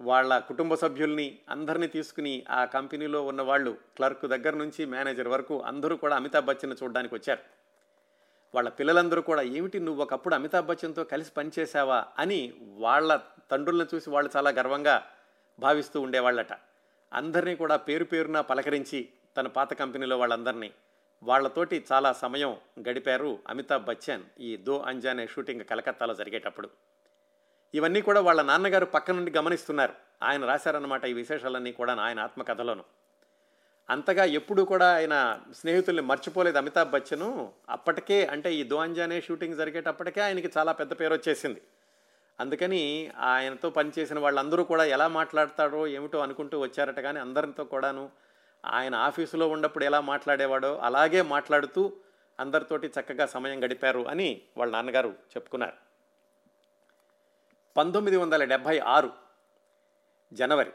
[0.00, 5.96] వాళ్ళ కుటుంబ సభ్యుల్ని అందరినీ తీసుకుని ఆ కంపెనీలో ఉన్న వాళ్ళు క్లర్క్ దగ్గర నుంచి మేనేజర్ వరకు అందరూ
[5.96, 7.69] కూడా అమితాబ్ బచ్చన్ చూడడానికి వచ్చారు.
[8.54, 14.30] వాళ్ళ పిల్లలందరూ కూడా ఏమిటి నువ్వు ఒకప్పుడు అమితాబ్ బచ్చన్తో కలిసి పనిచేసావా అని వాళ్ళ తండ్రులను చూసి వాళ్ళు
[14.36, 15.06] చాలా గర్వంగా
[15.58, 16.52] భావిస్తూ ఉండేవాళ్ళట.
[17.12, 20.72] అందరినీ కూడా పేరు పేరున పలకరించి తన పాత కంపెనీలో వాళ్ళందరినీ.
[21.22, 22.56] వాళ్ళతోటి చాలా సమయం
[22.88, 26.70] గడిపారు అమితాబ్ బచ్చన్ ఈ దో అంజానే షూటింగ్ కలకత్తాలో జరిగేటప్పుడు.
[27.74, 29.92] ఇవన్నీ కూడా వాళ్ళ నాన్నగారు పక్క నుండి గమనిస్తున్నారు.
[30.22, 32.84] ఆయన రాశారన్నమాట ఈ విశేషాలన్నీ కూడా ఆయన ఆత్మకథలోను.
[33.90, 37.52] అంతగా ఎప్పుడు కూడా ఆయన స్నేహితుల్ని మర్చిపోలేదు అమితాబ్ బచ్చను.
[37.68, 38.86] అప్పటికే అంటే ఈ దో
[39.20, 41.62] షూటింగ్ జరిగేటప్పటికే ఆయనకి చాలా పెద్ద పేరు వచ్చేసింది.
[42.40, 47.00] అందుకని ఆయనతో పనిచేసిన వాళ్ళందరూ కూడా ఎలా మాట్లాడతాడో ఏమిటో అనుకుంటూ వచ్చారట.
[47.00, 48.10] కానీ అందరితో కూడాను
[48.66, 51.92] ఆయన ఆఫీసులో ఉన్నప్పుడు ఎలా మాట్లాడేవాడో అలాగే మాట్లాడుతూ
[52.40, 55.72] అందరితోటి చక్కగా సమయం గడిపారు అని వాళ్ళ నాన్నగారు చెప్పుకున్నారు.
[57.76, 59.12] పంతొమ్మిది వందల డెబ్భై ఆరు
[60.32, 60.70] జనవరి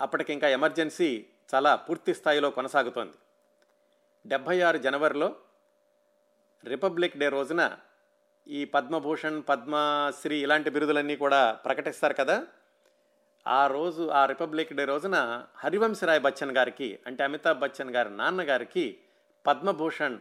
[0.00, 3.12] అప్పటికి ఇంకా ఎమర్జెన్సీ చాలా పూర్తి స్థాయిలో కొనసాగుతోంది.
[4.26, 5.36] డెబ్భై ఆరు జనవరిలో
[6.64, 7.78] రిపబ్లిక్ డే రోజున
[8.48, 12.46] ఈ పద్మభూషణ్ పద్మశ్రీ ఇలాంటి బిరుదులన్నీ కూడా ప్రకటిస్తారు కదా.
[13.46, 18.98] ఆ రోజు ఆ రిపబ్లిక్ డే రోజున హరివంశరాయ్ బచ్చన్ గారికి అంటే అమితాబ్ బచ్చన్ గారి నాన్నగారికి
[19.46, 20.18] పద్మభూషణ్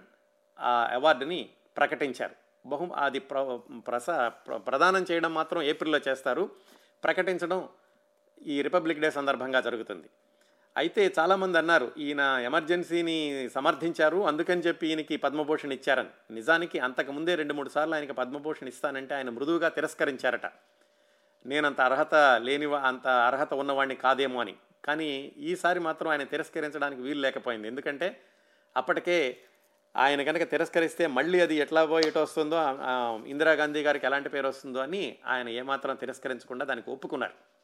[0.60, 2.36] ఆ అవార్డుని ప్రకటించారు.
[2.66, 6.52] బహు అది ప్ర ప్రస ప్ర- ప్రదానం చేయడం మాత్రం ఏప్రిల్లో చేస్తారు.
[7.04, 7.70] ప్రకటించడం
[8.46, 10.10] ఈ రిపబ్లిక్ డే సందర్భంగా జరుగుతుంది.
[10.76, 13.16] అయితే చాలామంది అన్నారు ఈయన ఎమర్జెన్సీని
[13.56, 16.12] సమర్థించారు అందుకని చెప్పి ఈయనకి పద్మభూషణ్ ఇచ్చారని.
[16.34, 20.48] నిజానికి అంతకుముందే రెండు మూడు సార్లు ఆయనకి పద్మభూషణ్ ఇస్తానంటే ఆయన మృదువుగా తిరస్కరించారట.
[21.46, 24.56] నేనంత అర్హత లేని అంత అర్హత ఉన్నవాడిని కాదేమో అని.
[24.86, 27.68] కానీ ఈసారి మాత్రం ఆయన తిరస్కరించడానికి వీలు లేకపోయింది.
[27.68, 28.22] ఎందుకంటే
[28.76, 29.38] అప్పటికే
[29.96, 32.58] ఆయన కనుక తిరస్కరిస్తే మళ్ళీ అది ఎట్లా పోయి ఎటు వస్తుందో
[33.26, 37.61] ఇందిరాగాంధీ గారికి ఎలాంటి పేరు వస్తుందో అని ఆయన ఏమాత్రం తిరస్కరించకుండా దానికి ఒప్పుకున్నారు.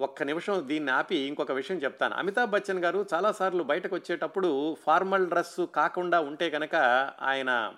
[0.00, 2.14] ఒక్క నిమిషం దీన్ని ఆపి ఇంకొక విషయం చెప్తాను.
[2.14, 6.74] అమితాబ్ బచ్చన్ గారు చాలాసార్లు బయటకు వచ్చేటప్పుడు ఫార్మల్ డ్రెస్సు కాకుండా ఉంటే కనుక
[7.22, 7.74] ఆయన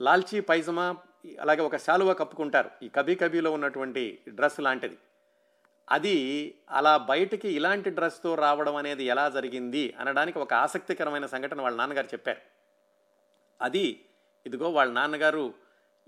[0.00, 0.96] లాల్చీ పైజమా
[1.40, 2.70] అలాగే ఒక శాలువా కప్పుకుంటారు.
[2.82, 4.98] ఈ కబీ కబీలో ఉన్నటువంటి డ్రెస్ లాంటిది.
[5.90, 6.16] అది
[6.70, 12.40] అలా బయటికి ఇలాంటి డ్రెస్తో రావడం అనేది ఎలా జరిగింది అనడానికి ఒక ఆసక్తికరమైన సంఘటన వాళ్ళ నాన్నగారు చెప్పారు.
[13.62, 14.04] అది
[14.46, 15.54] ఇదిగో వాళ్ళ నాన్నగారు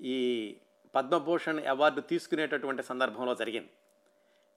[0.00, 0.56] ఈ
[0.94, 3.70] పద్మభూషణ్ అవార్డు తీసుకునేటటువంటి సందర్భంలో జరిగింది.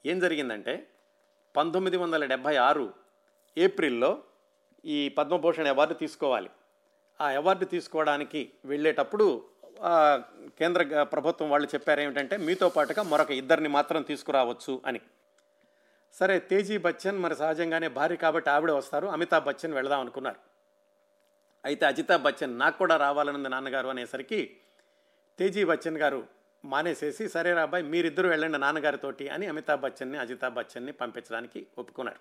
[0.06, 0.74] ఏం జరిగిందంటే
[1.56, 2.94] పంతొమ్మిది వందల డెబ్భై ఆరు
[3.58, 4.12] ఏప్రిల్లో
[4.86, 6.50] ఈ పద్మభూషణ్ అవార్డు తీసుకోవాలి.
[7.22, 9.28] ఆ అవార్డు తీసుకోవడానికి వెళ్ళేటప్పుడు
[10.60, 15.02] కేంద్ర ప్రభుత్వం వాళ్ళు చెప్పారు ఏమిటంటే మీతో పాటుగా మరొక ఇద్దరిని మాత్రం తీసుకురావచ్చు అని.
[16.14, 20.40] సరే తేజీ బచ్చన్ మరి సహజంగానే భార్య కాబట్టి ఆవిడ వస్తారు అమితాబ్ బచ్చన్ వెళదాం అనుకున్నారు.
[21.66, 24.40] అయితే అజితాబ్ బచ్చన్ నాకు కూడా రావాలనుంది నాన్నగారు అనేసరికి
[25.40, 26.22] తేజీ బచ్చన్ గారు
[26.66, 32.20] మానేసేసి సరేరా అబ్బాయి మీరిద్దరూ వెళ్ళండి నాన్నగారితోటి అని అమితాబ్ బచ్చన్ని అజితాబ్ బచ్చన్ని పంపించడానికి ఒప్పుకున్నారు.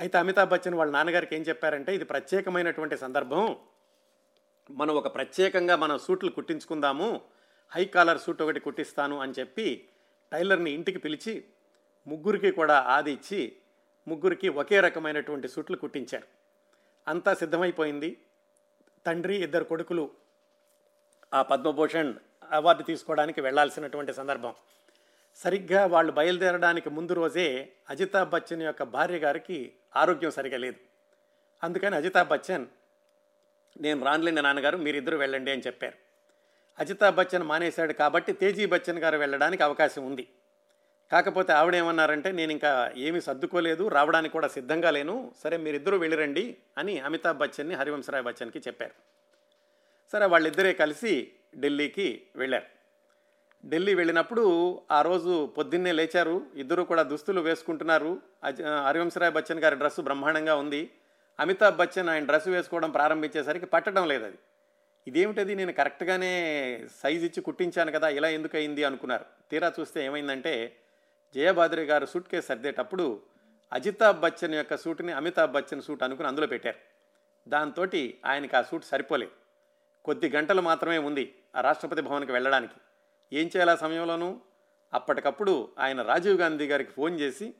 [0.00, 3.56] అయితే అమితాబ్ బచ్చన్ వాళ్ళ నాన్నగారికి ఏం చెప్పారంటే ఇది ప్రత్యేకమైనటువంటి సందర్భం.
[4.70, 7.20] మనం ఒక ప్రత్యేకంగా మనం సూట్లు కుట్టించుకుందాము
[7.74, 9.88] హై కాలర్ సూట్ ఒకటి కుట్టిస్తాను అని చెప్పి
[10.32, 11.44] టైలర్ని ఇంటికి పిలిచి
[12.06, 13.56] ముగ్గురికి కూడా ఆది ఇచ్చి
[14.08, 16.26] ముగ్గురికి ఒకే రకమైనటువంటి సూట్లు కుట్టించారు.
[17.08, 18.20] అంతా సిద్ధమైపోయింది.
[19.06, 20.10] తండ్రి ఇద్దరు కొడుకులు
[21.34, 22.14] ఆ పద్మభూషణ్
[22.52, 24.54] అవార్డు తీసుకోవడానికి వెళ్ళాల్సినటువంటి సందర్భం.
[25.36, 30.76] సరిగ్గా వాళ్ళు బయలుదేరడానికి ముందు రోజే అజితాబ్ బచ్చన్ యొక్క భార్య గారికి ఆరోగ్యం సరిగా లేదు.
[31.64, 32.66] అందుకని అజితాబ్ బచ్చన్
[33.80, 35.94] నేను రానులేని నాన్నగారు మీరిద్దరూ వెళ్ళండి అని చెప్పారు.
[36.78, 40.28] అజితాబ్ బచ్చన్ మానేశాడు కాబట్టి తేజీ బచ్చన్ గారు వెళ్ళడానికి అవకాశం ఉంది.
[41.12, 47.38] కాకపోతే ఆవిడేమన్నారంటే నేను ఇంకా ఏమీ సర్దుకోలేదు రావడానికి కూడా సిద్ధంగా లేను సరే మీరిద్దరూ వెళ్ళిరండి అని అమితాబ్
[47.38, 48.92] బచ్చన్ని హరివంశరాయ్ బచ్చన్కి చెప్పారు.
[50.12, 52.66] సరే వాళ్ళిద్దరే కలిసి ఢిల్లీకి వెళ్ళారు.
[53.66, 54.44] ఢిల్లీ వెళ్ళినప్పుడు
[54.90, 56.46] ఆ రోజు పొద్దున్నే లేచారు.
[56.54, 58.22] ఇద్దరు కూడా దుస్తులు వేసుకుంటున్నారు.
[58.86, 60.90] హరివంశరాయ్ బచ్చన్ గారి డ్రెస్సు బ్రహ్మాండంగా ఉంది.
[61.40, 64.38] అమితాబ్ బచ్చన్ ఆయన డ్రెస్సు వేసుకోవడం ప్రారంభించేసరికి పట్టడం లేదు అది
[65.06, 65.54] ఇదేమిటది?
[65.54, 66.32] నేను కరెక్ట్గానే
[67.02, 69.24] సైజ్ ఇచ్చి కుట్టించాను కదా ఇలా ఎందుకు అయింది అనుకున్నారు.
[69.50, 70.76] తీరా చూస్తే ఏమైందంటే
[71.34, 73.22] జయబాద్రి గారు సూట్ కేసు సర్దేటప్పుడు
[73.72, 76.76] అజితాబ్ బచ్చన్ యొక్క సూట్ని అమితాబ్ బచ్చన్ సూట్ అనుకుని అందులో పెట్టారు.
[77.48, 77.86] దాంతో
[78.26, 79.32] ఆయనకి ఆ సూట్ సరిపోలేదు.
[80.04, 81.34] కొద్ది గంటలు మాత్రమే ఉంది.
[81.60, 82.74] రాష్ట్రపతి భవన్కి వెళ్ళడానికి.
[83.32, 84.40] ఏం చేయాలి ఆ సమయంలోనూ?
[84.94, 87.54] అప్పటికప్పుడు ఆయన రాజీవ్ గాంధీ గారికి ఫోన్ చేసి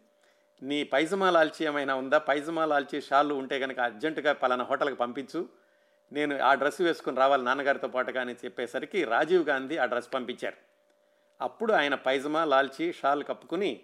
[0.63, 2.19] నీ పైజమా లాల్చీ ఏమైనా ఉందా?
[2.19, 5.49] పైజమా లాల్చీ షాళ్ళు ఉంటే కనుక అర్జెంటుగా పలానా హోటల్కి పంపించు.
[6.13, 10.57] నేను ఆ డ్రెస్ వేసుకుని రావాలి నాన్నగారితో పాటుగా అని చెప్పేసరికి రాజీవ్ గాంధీ ఆ డ్రెస్ పంపించారు.
[11.41, 13.81] అప్పుడు ఆయన పైజమా లాల్చీ షాల్ కప్పుకుని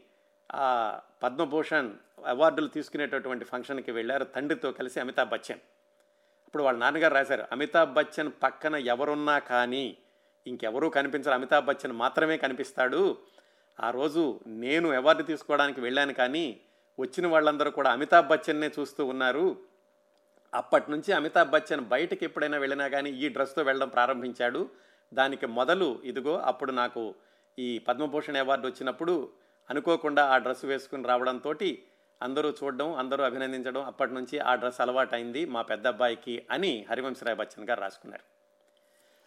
[0.53, 1.95] ఆ పద్మభూషణ్
[2.27, 5.59] అవార్డులు తీసుకునేటటువంటి ఫంక్షన్కి వెళ్ళారు తండ్రితో కలిసి అమితాబ్ బచ్చన్.
[6.57, 9.97] అప్పుడు వాళ్ళ నాన్నగారు రాశారు అమితాబ్ బచ్చన్ పక్కన ఎవరున్నా కానీ
[10.47, 11.35] ఇంకెవరూ కనిపించరు.
[11.35, 13.17] అమితాబ్ బచ్చన్ మాత్రమే కనిపిస్తాడు.
[13.81, 16.61] ఆ రోజు నేను అవార్డు తీసుకోవడానికి వెళ్ళాను కానీ
[16.99, 19.57] వచ్చిన వాళ్ళందరూ కూడా అమితాబ్ బచ్చన్నే చూస్తూ ఉన్నారు.
[20.55, 24.71] అప్పటి నుంచి అమితాబ్ బచ్చన్ బయటకి ఎప్పుడైనా వెళ్ళినా కానీ ఈ డ్రెస్తో వెళ్ళడం ప్రారంభించాడు.
[25.15, 27.15] దానికి మొదలు ఇదిగో అప్పుడు నాకు
[27.59, 29.31] ఈ పద్మభూషణ్ అవార్డు వచ్చినప్పుడు
[29.71, 31.55] అనుకోకుండా ఆ డ్రెస్ వేసుకుని రావడంతో
[32.23, 37.69] అందరూ చూడడం అందరూ అభినందించడం అప్పటి నుంచి ఆ డ్రెస్ అలవాటైంది మా పెద్ద అబ్బాయికి అని హరివంశరాయ్ బచ్చన్
[37.71, 38.25] గారు రాసుకున్నారు.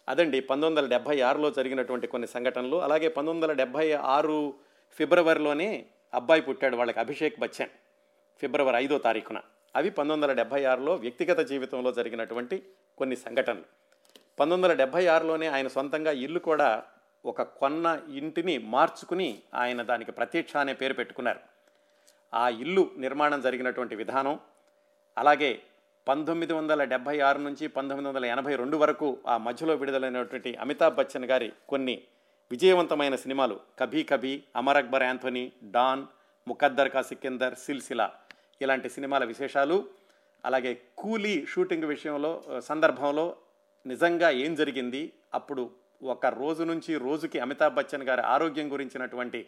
[0.10, 4.54] అదండి పంతొమ్మిది వందల డెబ్భై ఆరులో జరిగినటువంటి కొన్ని సంఘటనలు అలాగే పంతొమ్మిది వందల డెబ్భై ఆరు
[4.98, 7.70] ఫిబ్రవరిలోనే అబ్బాయి పుట్టాడు వాళ్ళకి అభిషేక్ బచ్చన్
[8.40, 9.42] ఫిబ్రవరి ఐదో తారీఖున.
[9.76, 12.64] అవి పంతొమ్మిది వందల డెబ్భై ఆరులో వ్యక్తిగత జీవితంలో జరిగినటువంటి
[12.98, 13.66] కొన్ని సంఘటనలు.
[14.40, 16.84] పంతొమ్మిది వందల డెబ్భై ఆరులోనే ఆయన సొంతంగా ఇల్లు కూడా
[17.26, 21.40] ఒక కొన్న ఇంటిని మార్చుకుని ఆయన దానికి ప్రతీక్ష అనే పేరు పెట్టుకున్నారు.
[22.34, 24.40] ఆ ఇల్లు నిర్మాణం జరిగినటువంటి విధానం.
[25.18, 25.62] అలాగే
[26.08, 31.26] పంతొమ్మిది వందల డెబ్భై ఆరు నుంచి పంతొమ్మిది వందల ఎనభై రెండు వరకు ఆ మధ్యలో విడుదలైనటువంటి అమితాబ్ బచ్చన్
[31.26, 32.02] గారి కొన్ని
[32.52, 36.06] విజయవంతమైన సినిమాలు కభీ కభీ అమర్ అక్బర్ యాంథోనీ డాన్
[36.48, 38.14] ముఖద్దర్ కా సికిందర్ సిల్సిలా
[38.62, 39.88] ఇలాంటి సినిమాల విశేషాలు.
[40.46, 43.36] అలాగే కూలీ షూటింగ్ విషయంలో సందర్భంలో
[43.86, 45.14] నిజంగా ఏం జరిగింది?
[45.34, 45.72] అప్పుడు
[46.04, 49.48] ఒక రోజు నుంచి రోజుకి అమితాబ్ బచ్చన్ గారి ఆరోగ్యం గురించినటువంటి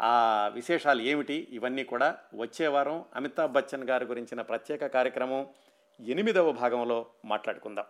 [0.00, 1.48] ఆ విశేషాలు ఏమిటి?
[1.50, 5.46] ఇవన్నీ కూడా వచ్చే వారం అమితాబ్ బచ్చన్ గారి గురించిన ప్రత్యేక కార్యక్రమం
[6.00, 7.84] ఎనిమిదవ భాగంలో మాట్లాడుకుందాం.